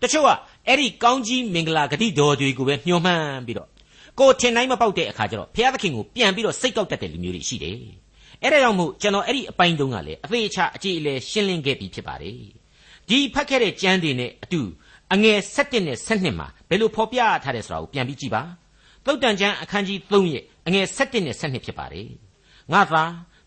[0.02, 0.30] တချို့က
[0.68, 3.70] အဲ့ဒီကောင်းကြီးမင်္ဂလာဂတိတော်တွေကိုပဲမျှော်မှန်းပြီးတော့
[4.20, 7.78] ကိုထင်တိုင်းမပေါက်တဲ့အခါကျတော့ဘုရားသခင်ကိုပြန်ပြီးတော့စိတ်ကောက်တတ်တဲ့လူမျိုးတွေရှိတယ်
[8.42, 12.36] အဲ့ဒါကြောင့်မို့ကျွန်တော်အဲ့ဒီအပိုင်းတုန်းကလည်းအသေးအချာအကြည့်အလဲရှင်းလင်းခဲ့ပြီးဖြစ်ပါတယ်
[13.10, 14.62] ဒီဖတ်ခဲ့တဲ့ကျမ်းတွေနဲ့အတူ
[15.14, 18.44] အငယ်7နဲ့7မှာဘယ်လိုဖော်ပြထားတယ်ဆိုတာကိုပြန်ပြီးကြည့်ပါ
[19.06, 22.08] သုတ်တန်ကျမ်းအခန်းကြီး3ရဲ့အငယ်7နဲ့7ဖြစ်ပါတယ်
[22.74, 23.04] ငါသာ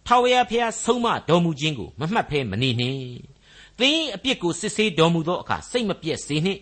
[0.07, 3.33] ထာဝရဘုရားဆုံးမတော်မူခြင်းကိုမမှတ်ဖဲမနေနှင့်
[3.80, 6.60] သင်အပြစ်ကိုစစ်ဆေးတော်မူသောအခါစိတ်မပြည့်စေနှင့်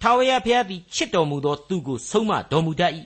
[0.00, 2.92] ထာဝရဘုရားသည်ချစ်တော်မူသောသူကိုဆုံးမတော်မူတတ်၏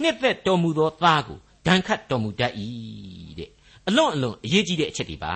[0.00, 2.52] နှစ်သက်တော်မူသောသားကိုဒဏ်ခတ်တော်မူတတ်၏
[3.38, 3.50] တဲ့
[3.88, 5.32] အလွန်အလွန်အရေးကြီးတဲ့အချက်တွေပါ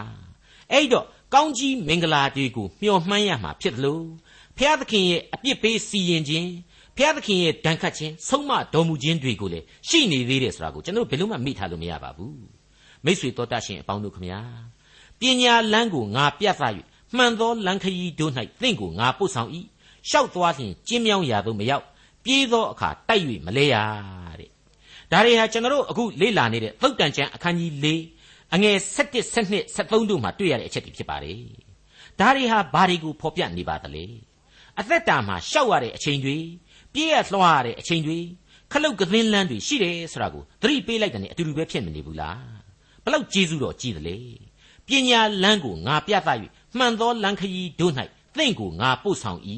[0.73, 4.05] အဲ့တော့ကောင်းကြီးမင်္ဂလာတွေကိုမျှော်မှန်းရမှာဖြစ်တယ်လို့
[4.59, 6.49] ဖျားသခင်ရဲ့အပြစ်ပေးစီရင်ခြင်း
[6.97, 12.38] ဖျားသခင်ရဲ့ဒဏ်ခတ်ခြင်းဆုံးမတော်မူခြင်းတွေကိုလည်းရှိနေသေးတယ်ဆိုတာကိုကျွန်တော်ဘယ်လို့မှမေ့ထားလို့မရပါဘူး
[13.05, 14.41] မိษွေတော်တတ်ရှင်အပေါင်းတို့ခမညာ
[15.21, 16.62] ပညာလန်းကိုငါပြသ၍
[17.16, 19.51] မှန်သောလမ်းခရီးတို့၌သင်ကိုငါပို့ဆောင်၏
[20.09, 21.85] ရှောက်သွားလျင်ကျင်းမြောင်းရာသို့မရောက်
[22.25, 23.77] ပြေးသောအခါတိုက်၍မလဲရ
[24.40, 24.51] တဲ့
[25.12, 27.87] ဒါတွေဟာကျွန်တော်တို့အခုလေ့လာနေတဲ့သုတ်တန်ကျမ်းအခန်းကြီး၄
[28.55, 31.40] အငယ်7 7 73တို့မှာတွေ့ရတဲ့အချက်တွေဖြစ်ပါတယ်
[32.21, 34.05] ဒါတွေဟာဘာတွေကိုဖော်ပြနေပါသလဲ
[34.81, 36.37] အသက်တာမှာရှောက်ရတဲ့အချိန်တွေ
[36.92, 38.18] ပြေးရလွှားရတဲ့အချိန်တွေ
[38.73, 42.40] ခလုတ်ကသင်းလန်းတွေရှိတယ်ဆိုတာကိုသတိပေးလိုက်တဲ့အတူတူပဲဖြစ်မနေဘူးလား
[43.05, 44.16] ဘလောက်ကျေးဇူးတော်ကြီးသလဲ
[44.87, 46.29] ပညာလန်းကိုငါပြသ၍
[46.77, 47.93] မှန်သောလမ်းခရီးတို့၌
[48.37, 49.41] သင်ကိုငါပို့ဆောင်၏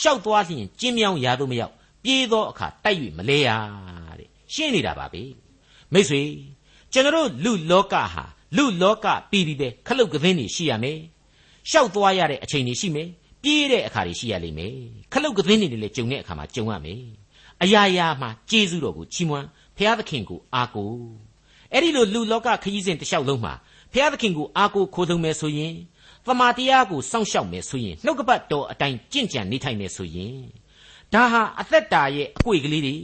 [0.00, 3.48] ရှောက်သွားလျင်ကျင်းမြောင်းရာသို့မရောက်ပြေးသောအခါတိုက်၍မလဲရ
[4.18, 5.22] တဲ့ရှင်းနေတာပါပဲ
[5.92, 6.22] မိတ်ဆွေ
[6.92, 8.24] ကျွန်တော်လူလောကဟာ
[8.56, 10.98] လူလောကပြီးပြီးပဲခလုတ်ကသင်းတွေရှိရမယ်
[11.70, 13.08] ရှောက်သွားရတဲ့အချိန်တွေရှိမယ်
[13.42, 14.74] ပြေးတဲ့အခါတွေရှိရလိမ့်မယ်
[15.12, 17.00] ခလုတ်ကသင်းတွေလည်းကြုံတဲ့အခါမှာကြုံရမယ်
[17.62, 20.98] အရာရာမှာကျေးဇူးတော်ကိုချီးမွမ်းဘုရားသခင်ကိုအားကိုး
[21.72, 23.54] အဲ့ဒီလိုလူလောကခရီးစဉ်တစ်လျှောက်လုံးမှာ
[23.92, 25.74] ဘုရားသခင်ကိုအားကိုးခိုးဆုံးမယ်ဆိုရင်
[26.26, 30.38] သမာတရားကိုစောင့်ရှောက်မယ်ဆိုရင်နှုတ်ကပတ်တော်အတိုင်းကြင့်ကြံနေထိုင်မယ်ဆိုရင်
[31.14, 32.96] ဒါဟာအသက်တာရဲ့အကွေကလေးတွေ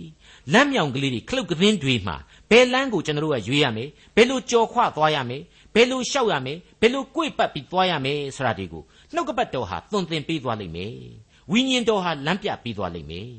[0.53, 2.17] လမ်းမြောင်ကလေးတွေခလုတ်ကသင်းတွေမှာ
[2.51, 5.43] ဘယ်လမ်းကိုကျွန်တော်တို့ကရွေးရမယ်ဘယ်လိုကြော်ခွသွားရမယ်
[5.75, 8.83] ဘယ်လိုလျှောက်ရမယ်ဘယ်လိုကြွေပတ်ပြီးသွားရမယ်ဆိုတာတွေကို
[9.15, 10.95] နှုတ်ကပတ်တော်ဟာသွန်သင်ပေးသွားလိမ့်မယ်
[11.51, 13.31] ဝိညာဉ်တော်ဟာလမ်းပြပေးသွားလိမ့်မယ်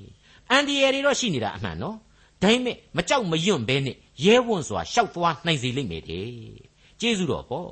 [0.50, 1.98] အန်ဒီရယ်တွေတော့ရှိနေတာအမှန်နော်
[2.42, 6.30] ဒါပေမဲ့မကြောက်မရွံ့ဘဲနဲ့ရဲဝံ့စွာရှောက်သွားနိုင်စေလိမ့်မယ်တဲ့
[7.00, 7.70] ကျေးဇူးတော်ပေါ့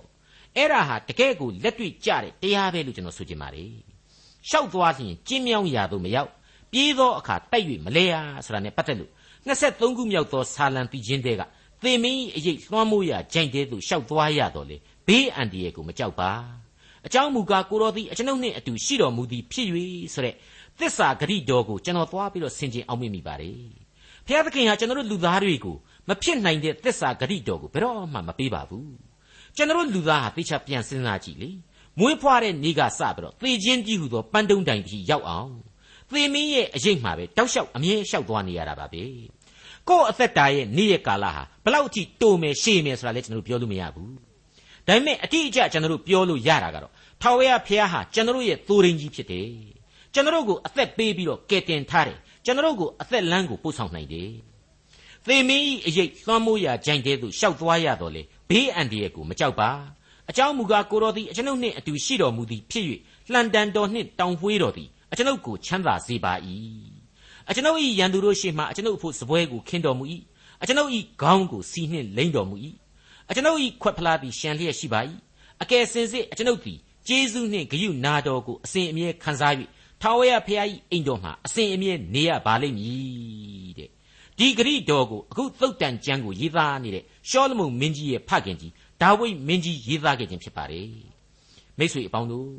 [0.56, 3.72] အဲ့ဒါဟာတကယ်ကိုလက်တွေ့ကြတဲ့တရားပဲလို့ကျွန်တော်ဆိုချင်ပါတယ်
[4.50, 6.30] ရှောက်သွားရင်ကျင်းမြောင်းရာသို့မရောက်
[6.72, 8.14] ပြေးသောအခါတိုက်၍မလဲရ
[8.46, 9.12] ဆိုတာ ਨੇ ပတ်သက်လို့
[9.48, 11.42] 23ခုမြောက်သောဆာလံပြီးခြင်းတဲ့က
[11.84, 16.32] သေမင်းအရေးလွှမ်းမိုးရကြိုင်တဲ့သူရှောက်သွားရတော့လေဘေးအန္တရာယ်ကိုမကြောက်ပါ
[17.06, 19.68] အကြောင်းမူကားကိုတော်သည်အကျွန်ုပ်နှင့်အတူရှိတော်မူသည်ဖြစ်၍
[20.14, 20.36] ဆိုတဲ့
[20.80, 23.58] သစ္စာဂရိတော်ကိုကျွန်တော်သွားပြီးတော့ဆင်ခြင်အောင်မိမိပါတယ်
[24.26, 25.76] ဘုရားသခင်ဟာကျွန်တော်တို့လူသားတွေကို
[26.08, 29.09] မဖြစ်နိုင်တဲ့သစ္စာဂရိတော်ကိုဘယ်တော့မှမပေးပါဘူး
[29.60, 31.50] ကျွန်တော်လူသားဟာသိချပြန်စဉ်းစားကြည့်လေ
[32.00, 35.52] မွေးဖွားတဲ့နေ့ကစပြီးတော့သေခြင်းကြီးဟူသောပန်းတုံးတိုင်ကြီးရောက်အောင်
[36.10, 39.04] သေမင်းရဲ့အရေးမှာပဲတောက်လျှောက်အမြဲလျှောက်သွားနေရတာပါပဲ
[39.89, 44.13] ကို့အသက်တာရဲ့နေ့ရက်ကာလဟာဘလောက်အထိတိုမယ်ရှည်မယ်ဆိုတာလည်းကျွန်တော်ပြောလို့မရဘူး
[44.88, 46.91] ဒါပေမဲ့အတိအကျကျွန်တော်ပြောလို့ရတာကတော့
[47.22, 49.48] ထာဝရဘုရားဟာကျွန်တော်ရဲ့သိုးရင်းကြီးဖြစ်တယ်
[50.13, 54.32] ကျွန်တော်ကိုအသက်ပေးပြီးတော့ကယ်တင်ထားတယ်ကျွန်တော်ကိုအသက်လမ်းကိုပို့ဆောင်နိုင်တယ်
[55.28, 59.70] သေမင်းဤအရေးလွှမ်းမိုးရာကြိုင်တဲ့သူရှောက်သွားရတော့လေ ဘေးအန္တရာယ်ကိုမကြောက်ပါ
[60.30, 62.86] အကြောင်းမူကားကိုတော်သည်အကျွန်ုပ်နှင့်အတူရှိတော်မူသည်ဖြစ်၍
[63.32, 66.34] လှန်တန်တော်နှင့်တောင်ဖွေးတော်သည်အကျွန်ုပ်ကိုချမ်းသာစေပါ၏
[67.50, 70.04] အကျွန်ုပ်၏ရန်သူတို့ရှေ့မှအကျွန်ုပ်အဖို့စပွဲကိုခင်းတော်မူ၏
[70.62, 72.56] အကျွန်ုပ်၏ခေါင်းကိုစီနှင့်လိမ့်တော်မူ၏
[73.30, 75.00] အကျွန်ုပ်၏ခွက်ဖလားသည်ရှံလျက်ရှိပါ၏
[75.62, 79.54] အကယ်စင်စစ်အကျွန်ုပ်သည်ကျေးဇူးနှင့်ဂရုနာတော်ကိုအစဉ်အမြဲခံစား၍
[80.02, 83.90] ထာဝရဘုရား၏အိမ်တော်မှာအစဉ်အမြဲနေရပါလိမ့်မည်တဲ့
[84.39, 88.71] ဒီဂရိတော်ကိုအခုသုတ်တန်ကျမ်းကိုရေးသားနေတဲ့ရှောလမုန်မင်းကြီးရဲ့ဖခင်ကြီး
[89.02, 90.89] ဒါဝိဒ်မင်းကြီးရေးသားခဲ့ခြင်းဖြစ်ပါတယ်
[91.78, 92.49] မိတ်ဆွေအပေါင်းတို့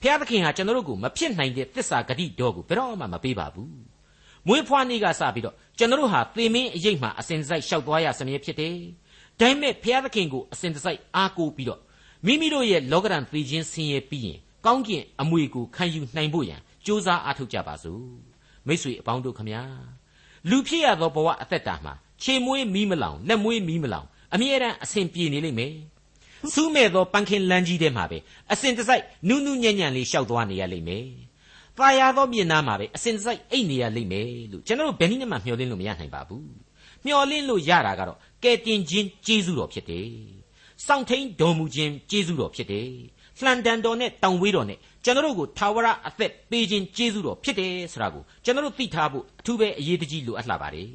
[0.00, 3.72] ဘုရားသခင်ဟာကျွန်တော်တို့ကိုမဖြစ်နိုင်တဲ့သစ္စာဂတိတော်ကိုဘယ်တော့မှမပေးပါဘူး
[4.46, 8.76] မွေးဖွားနေ့ကစပြီးတော့ကျွန်တော်တို့ဟာသေမင်းအရေးမှအစဉ်တစိုက်ရှောက်သွားရစမြဲဖြစ်တယ်
[9.40, 11.80] ဒါပေမဲ့ဘုရားသခင်ကိုအစဉ်တစိုက်အားကိုးပြီးတော့
[12.26, 18.04] မိမိတို့ရဲ့လောကရန်သေခြင်းဆင်းရဲပြီးရင်ကောင်းကင်အမွေကိုခံယူနိုင်ဖို့ရန်ကြိုးစားအားထုတ်ကြပါစို့
[18.66, 19.62] မိတ်ဆွေအပေါင်းတို့ခမညာ
[20.50, 25.74] လူဖြစ်ရသောဘဝအသက်တာမှာခြေမွေးမီးမလောင်လက်မွေးမီးမလောင်အမြဲတမ်းအစဉ်ပြေနေလိမ့်မယ်
[26.52, 28.18] စူးမဲ့သောပန်းခင်းလမ်းကြီးထဲမှာပဲ
[28.52, 31.06] အစဉ်တစိုက်နူးနူးညံ့ညံ့လေးရှောက်သွားနေရလိမ့်မယ်။
[31.78, 36.44] ပါရသောမြေနားမှာပဲအစဉ်တစိုက်အိတ်နေရလိမ့်မယ်လို့ကျွန်တော်တို့ဘယ်နည်းမှမျှော်လင့်လို့မရနိုင်ပါဘူး။
[37.04, 40.08] မျှော်လင့်လို့ရတာကတော့ကဲတင်ခြင်းကျေးဇူးတော်ဖြစ်တယ်။
[40.86, 42.90] စောင့်ထိန်တော်မူခြင်းကျေးဇူးတော်ဖြစ်တယ်။
[43.44, 50.88] လှန်တန်တော်နဲ့တောင်ဝေးတော်နဲ့ ကျွန်တော်တို့ကိုထာဝရအသက်ပေးခြင်းကျေးဇူးတော်ဖြစ်တယ်ဆိုတာကိုကျွန်တော်တို့သိထားဖို့အထူးပဲအရေးတကြီးလိုအပ်လာပါတယ်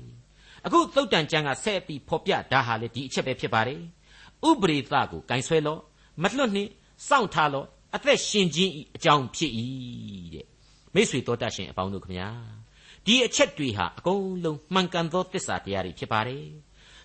[0.65, 3.79] အခုသုတ်တန်ကျမ်းကဆက်ပြီးဖော်ပြဒါဟာလေဒီအချက်ပဲဖြစ်ပါတယ်
[4.47, 5.79] ဥပရိသကိုဂင်ဆွဲလို့
[6.21, 6.69] မလွတ်နှင့်
[7.07, 7.65] စောင့်ထားလို့
[7.95, 9.51] အသက်ရှင်ခြင်းဤအကြောင်းဖြစ်၏
[10.33, 10.45] တဲ့
[10.93, 12.29] မိတ်ဆွေတော်တတ်ရှင်အပေါင်းတို့ခမညာ
[13.05, 16.45] ဒီအချက်တွေဟာအကုန်လုံးမှန်ကန်သောသစ္စာတရားတွေဖြစ်ပါတယ်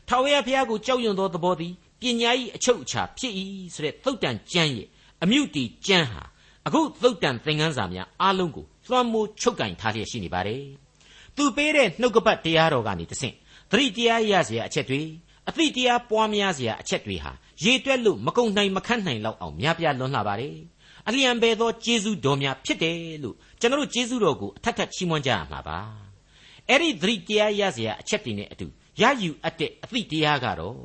[0.09, 3.33] ထာဝရဘုရားကိုကြောက်ရွံ့သောသဘောသည်ပညာ၏အချုပ်အခြာဖြစ်၏
[3.75, 4.89] ဆိုတဲ့သုတ်တန်ကျမ်းရဲ့
[5.23, 6.23] အမြုတီကျမ်းဟာ
[6.67, 10.63] အခုသုတ်တံသင်ခန်းစာများအားလုံးကိုလွှမ်းမိုးချုပ်ကင်ထားလျက်ရှိနေပါတယ်။
[11.37, 13.35] သူပေးတဲ့နှုတ်ကပတ်တရားတော်ကနေတဆင့်
[13.71, 15.01] သတိတရားရစရာအချက်တွေ
[15.49, 17.33] အသိတရားပွားများစရာအချက်တွေဟာ
[17.65, 20.57] ရေတွက်လို့မကုန်နိုင်မခန့်နိုင်လောက်အောင်များပြားလွန်းလာပါတယ်။
[21.09, 25.79] အလျံပဲသောကျေးဇူးတော်များဖြစ်တယ်လို့ကျွန်တော်တို့ကျေးဇူးတော်ကိုအထက်ထက်ချီးမွမ်းကြရမှာပါ။
[26.69, 28.67] အဲ့ဒီသတိတရားရစရာအချက်တွေနဲ့အတူ
[29.01, 30.81] ရယူအပ်တဲ့အသိတရားကတော့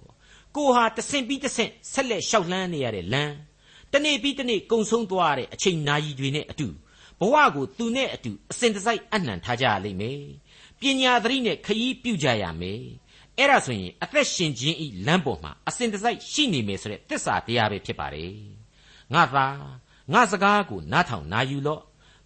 [0.55, 3.33] ကိုဟာတဆင့်ပြီးတဆင့်ဆက်လက်လျှောက်လှမ်းနေရတဲ့လမ်း
[3.93, 6.67] တနေ့ပြီးတနေ့ကုံဆုံးသွားတဲ့အချိန်နာရီတွေနဲ့အတူ
[7.19, 10.21] ဘဝကိုသူနဲ့အတူအစဉ်တစိုက်အနှံထားကြရလိမ့်မယ်
[10.79, 12.81] ပညာသတိနဲ့ခရီးပြုကြရမယ်
[13.37, 18.33] အဲ့ဒါဆိုရင်အသက်ရှင်ခြင်းဤလမ်းပေါ်မှာအစဉ်တစိုက်ရှိနေမယ်ဆိုတဲ့သစ္စာတရားပဲဖြစ်ပါတယ်
[19.13, 19.47] ငါသာ
[20.13, 21.81] ငါစကားကိုနားထောင်နာယူလော့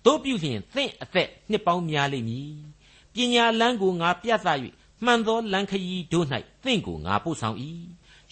[0.06, 2.52] တို့ပြုလျင်သင့်အသက်နှစ်ပေါင်းများလိမ့်မည်
[3.13, 4.47] ပညာလမ်းကိုငါပြသ၍
[5.06, 6.26] မှန်သောလမ်းခရီးတို့၌
[6.63, 7.58] သင့်ကိုငါပို့ဆောင်၏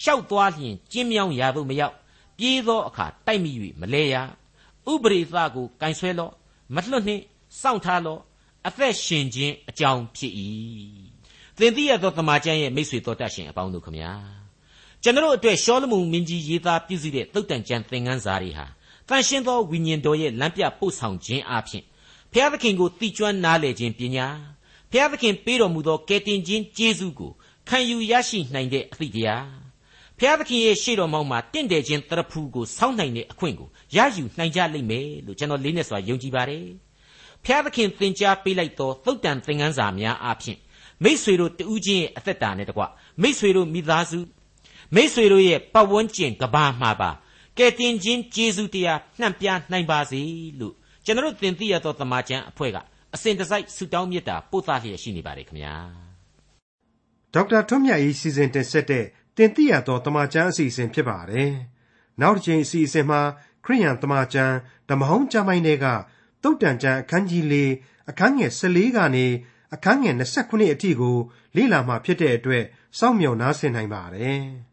[0.03, 1.95] ရှောက်သွားလျင်ကျင်းမြောင်းရာသို့မရောက်
[2.39, 4.15] ပြေးသောအခါတိုက်မိ၍မလဲရ
[4.91, 6.33] ဥပရိသကိုကင်ဆွဲလော့
[6.75, 7.23] မလွတ်နှင့်
[7.61, 8.21] စောင့်ထားလော့
[8.67, 10.33] အသက်ရှင်ခြင်းအကြောင်းဖြစ်၏
[11.57, 14.11] သင်သိရသောတမန်ကျမ်းရဲ့မိတ်ဆွေတော်တတ်ရှင်အပေါင်းတို့ခမညာ
[15.03, 18.65] ကျွန်တော်အတွက်ရှောလမုန်မင်းကြီးရေးသားပြုစုတဲ့သုတ်တန်ကျမ်းသင်ခန်းစာတွေဟာ
[19.09, 21.83] တန်ရှင်းသောဝိညာဉ်တော်ရဲ့လမ်းပြပို့ဆောင်ခြင်းအပြင်
[22.33, 24.27] ဖျားသခင်ကိုတိကျွမ်းနားလည်ခြင်းပညာ
[24.91, 27.31] ဖျားသခင်ပေးတော်မူသောကယ်တင်ခြင်းကျေးဇူးကို
[27.69, 29.68] ခံယူရရှိနိုင်တဲ့အသည့်တရား
[30.18, 36.66] ဖျားသခင်ရဲ့ရှေ့တော်မှောက်မှာတင့်တယ်ခြင်းတရဖူကိုစောင့်နိုင်တဲ့အခွင့်ကိုရယူနိုင်ကြလိမ့်မယ်လို့ကျွန်တော်လေးနဲ့စွာယုံကြည်ပါတယ်
[37.44, 40.58] ဖျားသခင်သင်ကြားပေးလိုက်သောသုတ်တန်သင်ခန်းစာများအပြင်
[41.04, 42.82] မိษွေတို့တူးချင်းရဲ့အသက်တာနဲ့တကွ
[43.22, 44.20] မိษွေတို့မိသားစု
[44.94, 47.10] မိษွေတို့ရဲ့ပတ်ဝန်းကျင်ကဘာမှာပါ
[47.58, 50.20] ကဲတင်ချင်းကျေးဇူးတရားနှံ့ပြနိုင်ပါစေ
[50.60, 52.76] လို့ကျွန်တော်သင်သိရသောတမန်ကျန်အဖွဲ့က
[53.14, 55.74] အစဉ်တစိုက်ဆုတောင်းမေတ္တာပို့သလျက်ရှိနေပါတယ်ခင်ဗျာ
[57.34, 59.04] ဒေါက်တာထွန်းမြတ်၏စီစဉ်တင်ဆက်တဲ့
[59.41, 61.51] တင်ပြရသောတမန်ကျန်အစီအစဉ်ဖြစ်ပါတယ်
[62.21, 63.21] နောက်တစ်ချိန်အစီအစဉ်မှာ
[63.65, 64.53] ခရိယန်တမန်ကျန်
[64.89, 65.85] ဓမ္မဟောင်းကျမ်းပိုင်းတွေက
[66.43, 67.55] တုတ်တန်ကျန်အခန်းကြီး၄
[68.09, 69.25] အခန်းငယ်၁၄ကနေ
[69.73, 71.17] အခန်းငယ်29အထိကို
[71.55, 72.63] လေ့လာမှဖြစ်တဲ့အတွက်
[72.99, 74.43] စောင့်မျှော်နားဆင်နိုင်ပါတယ်။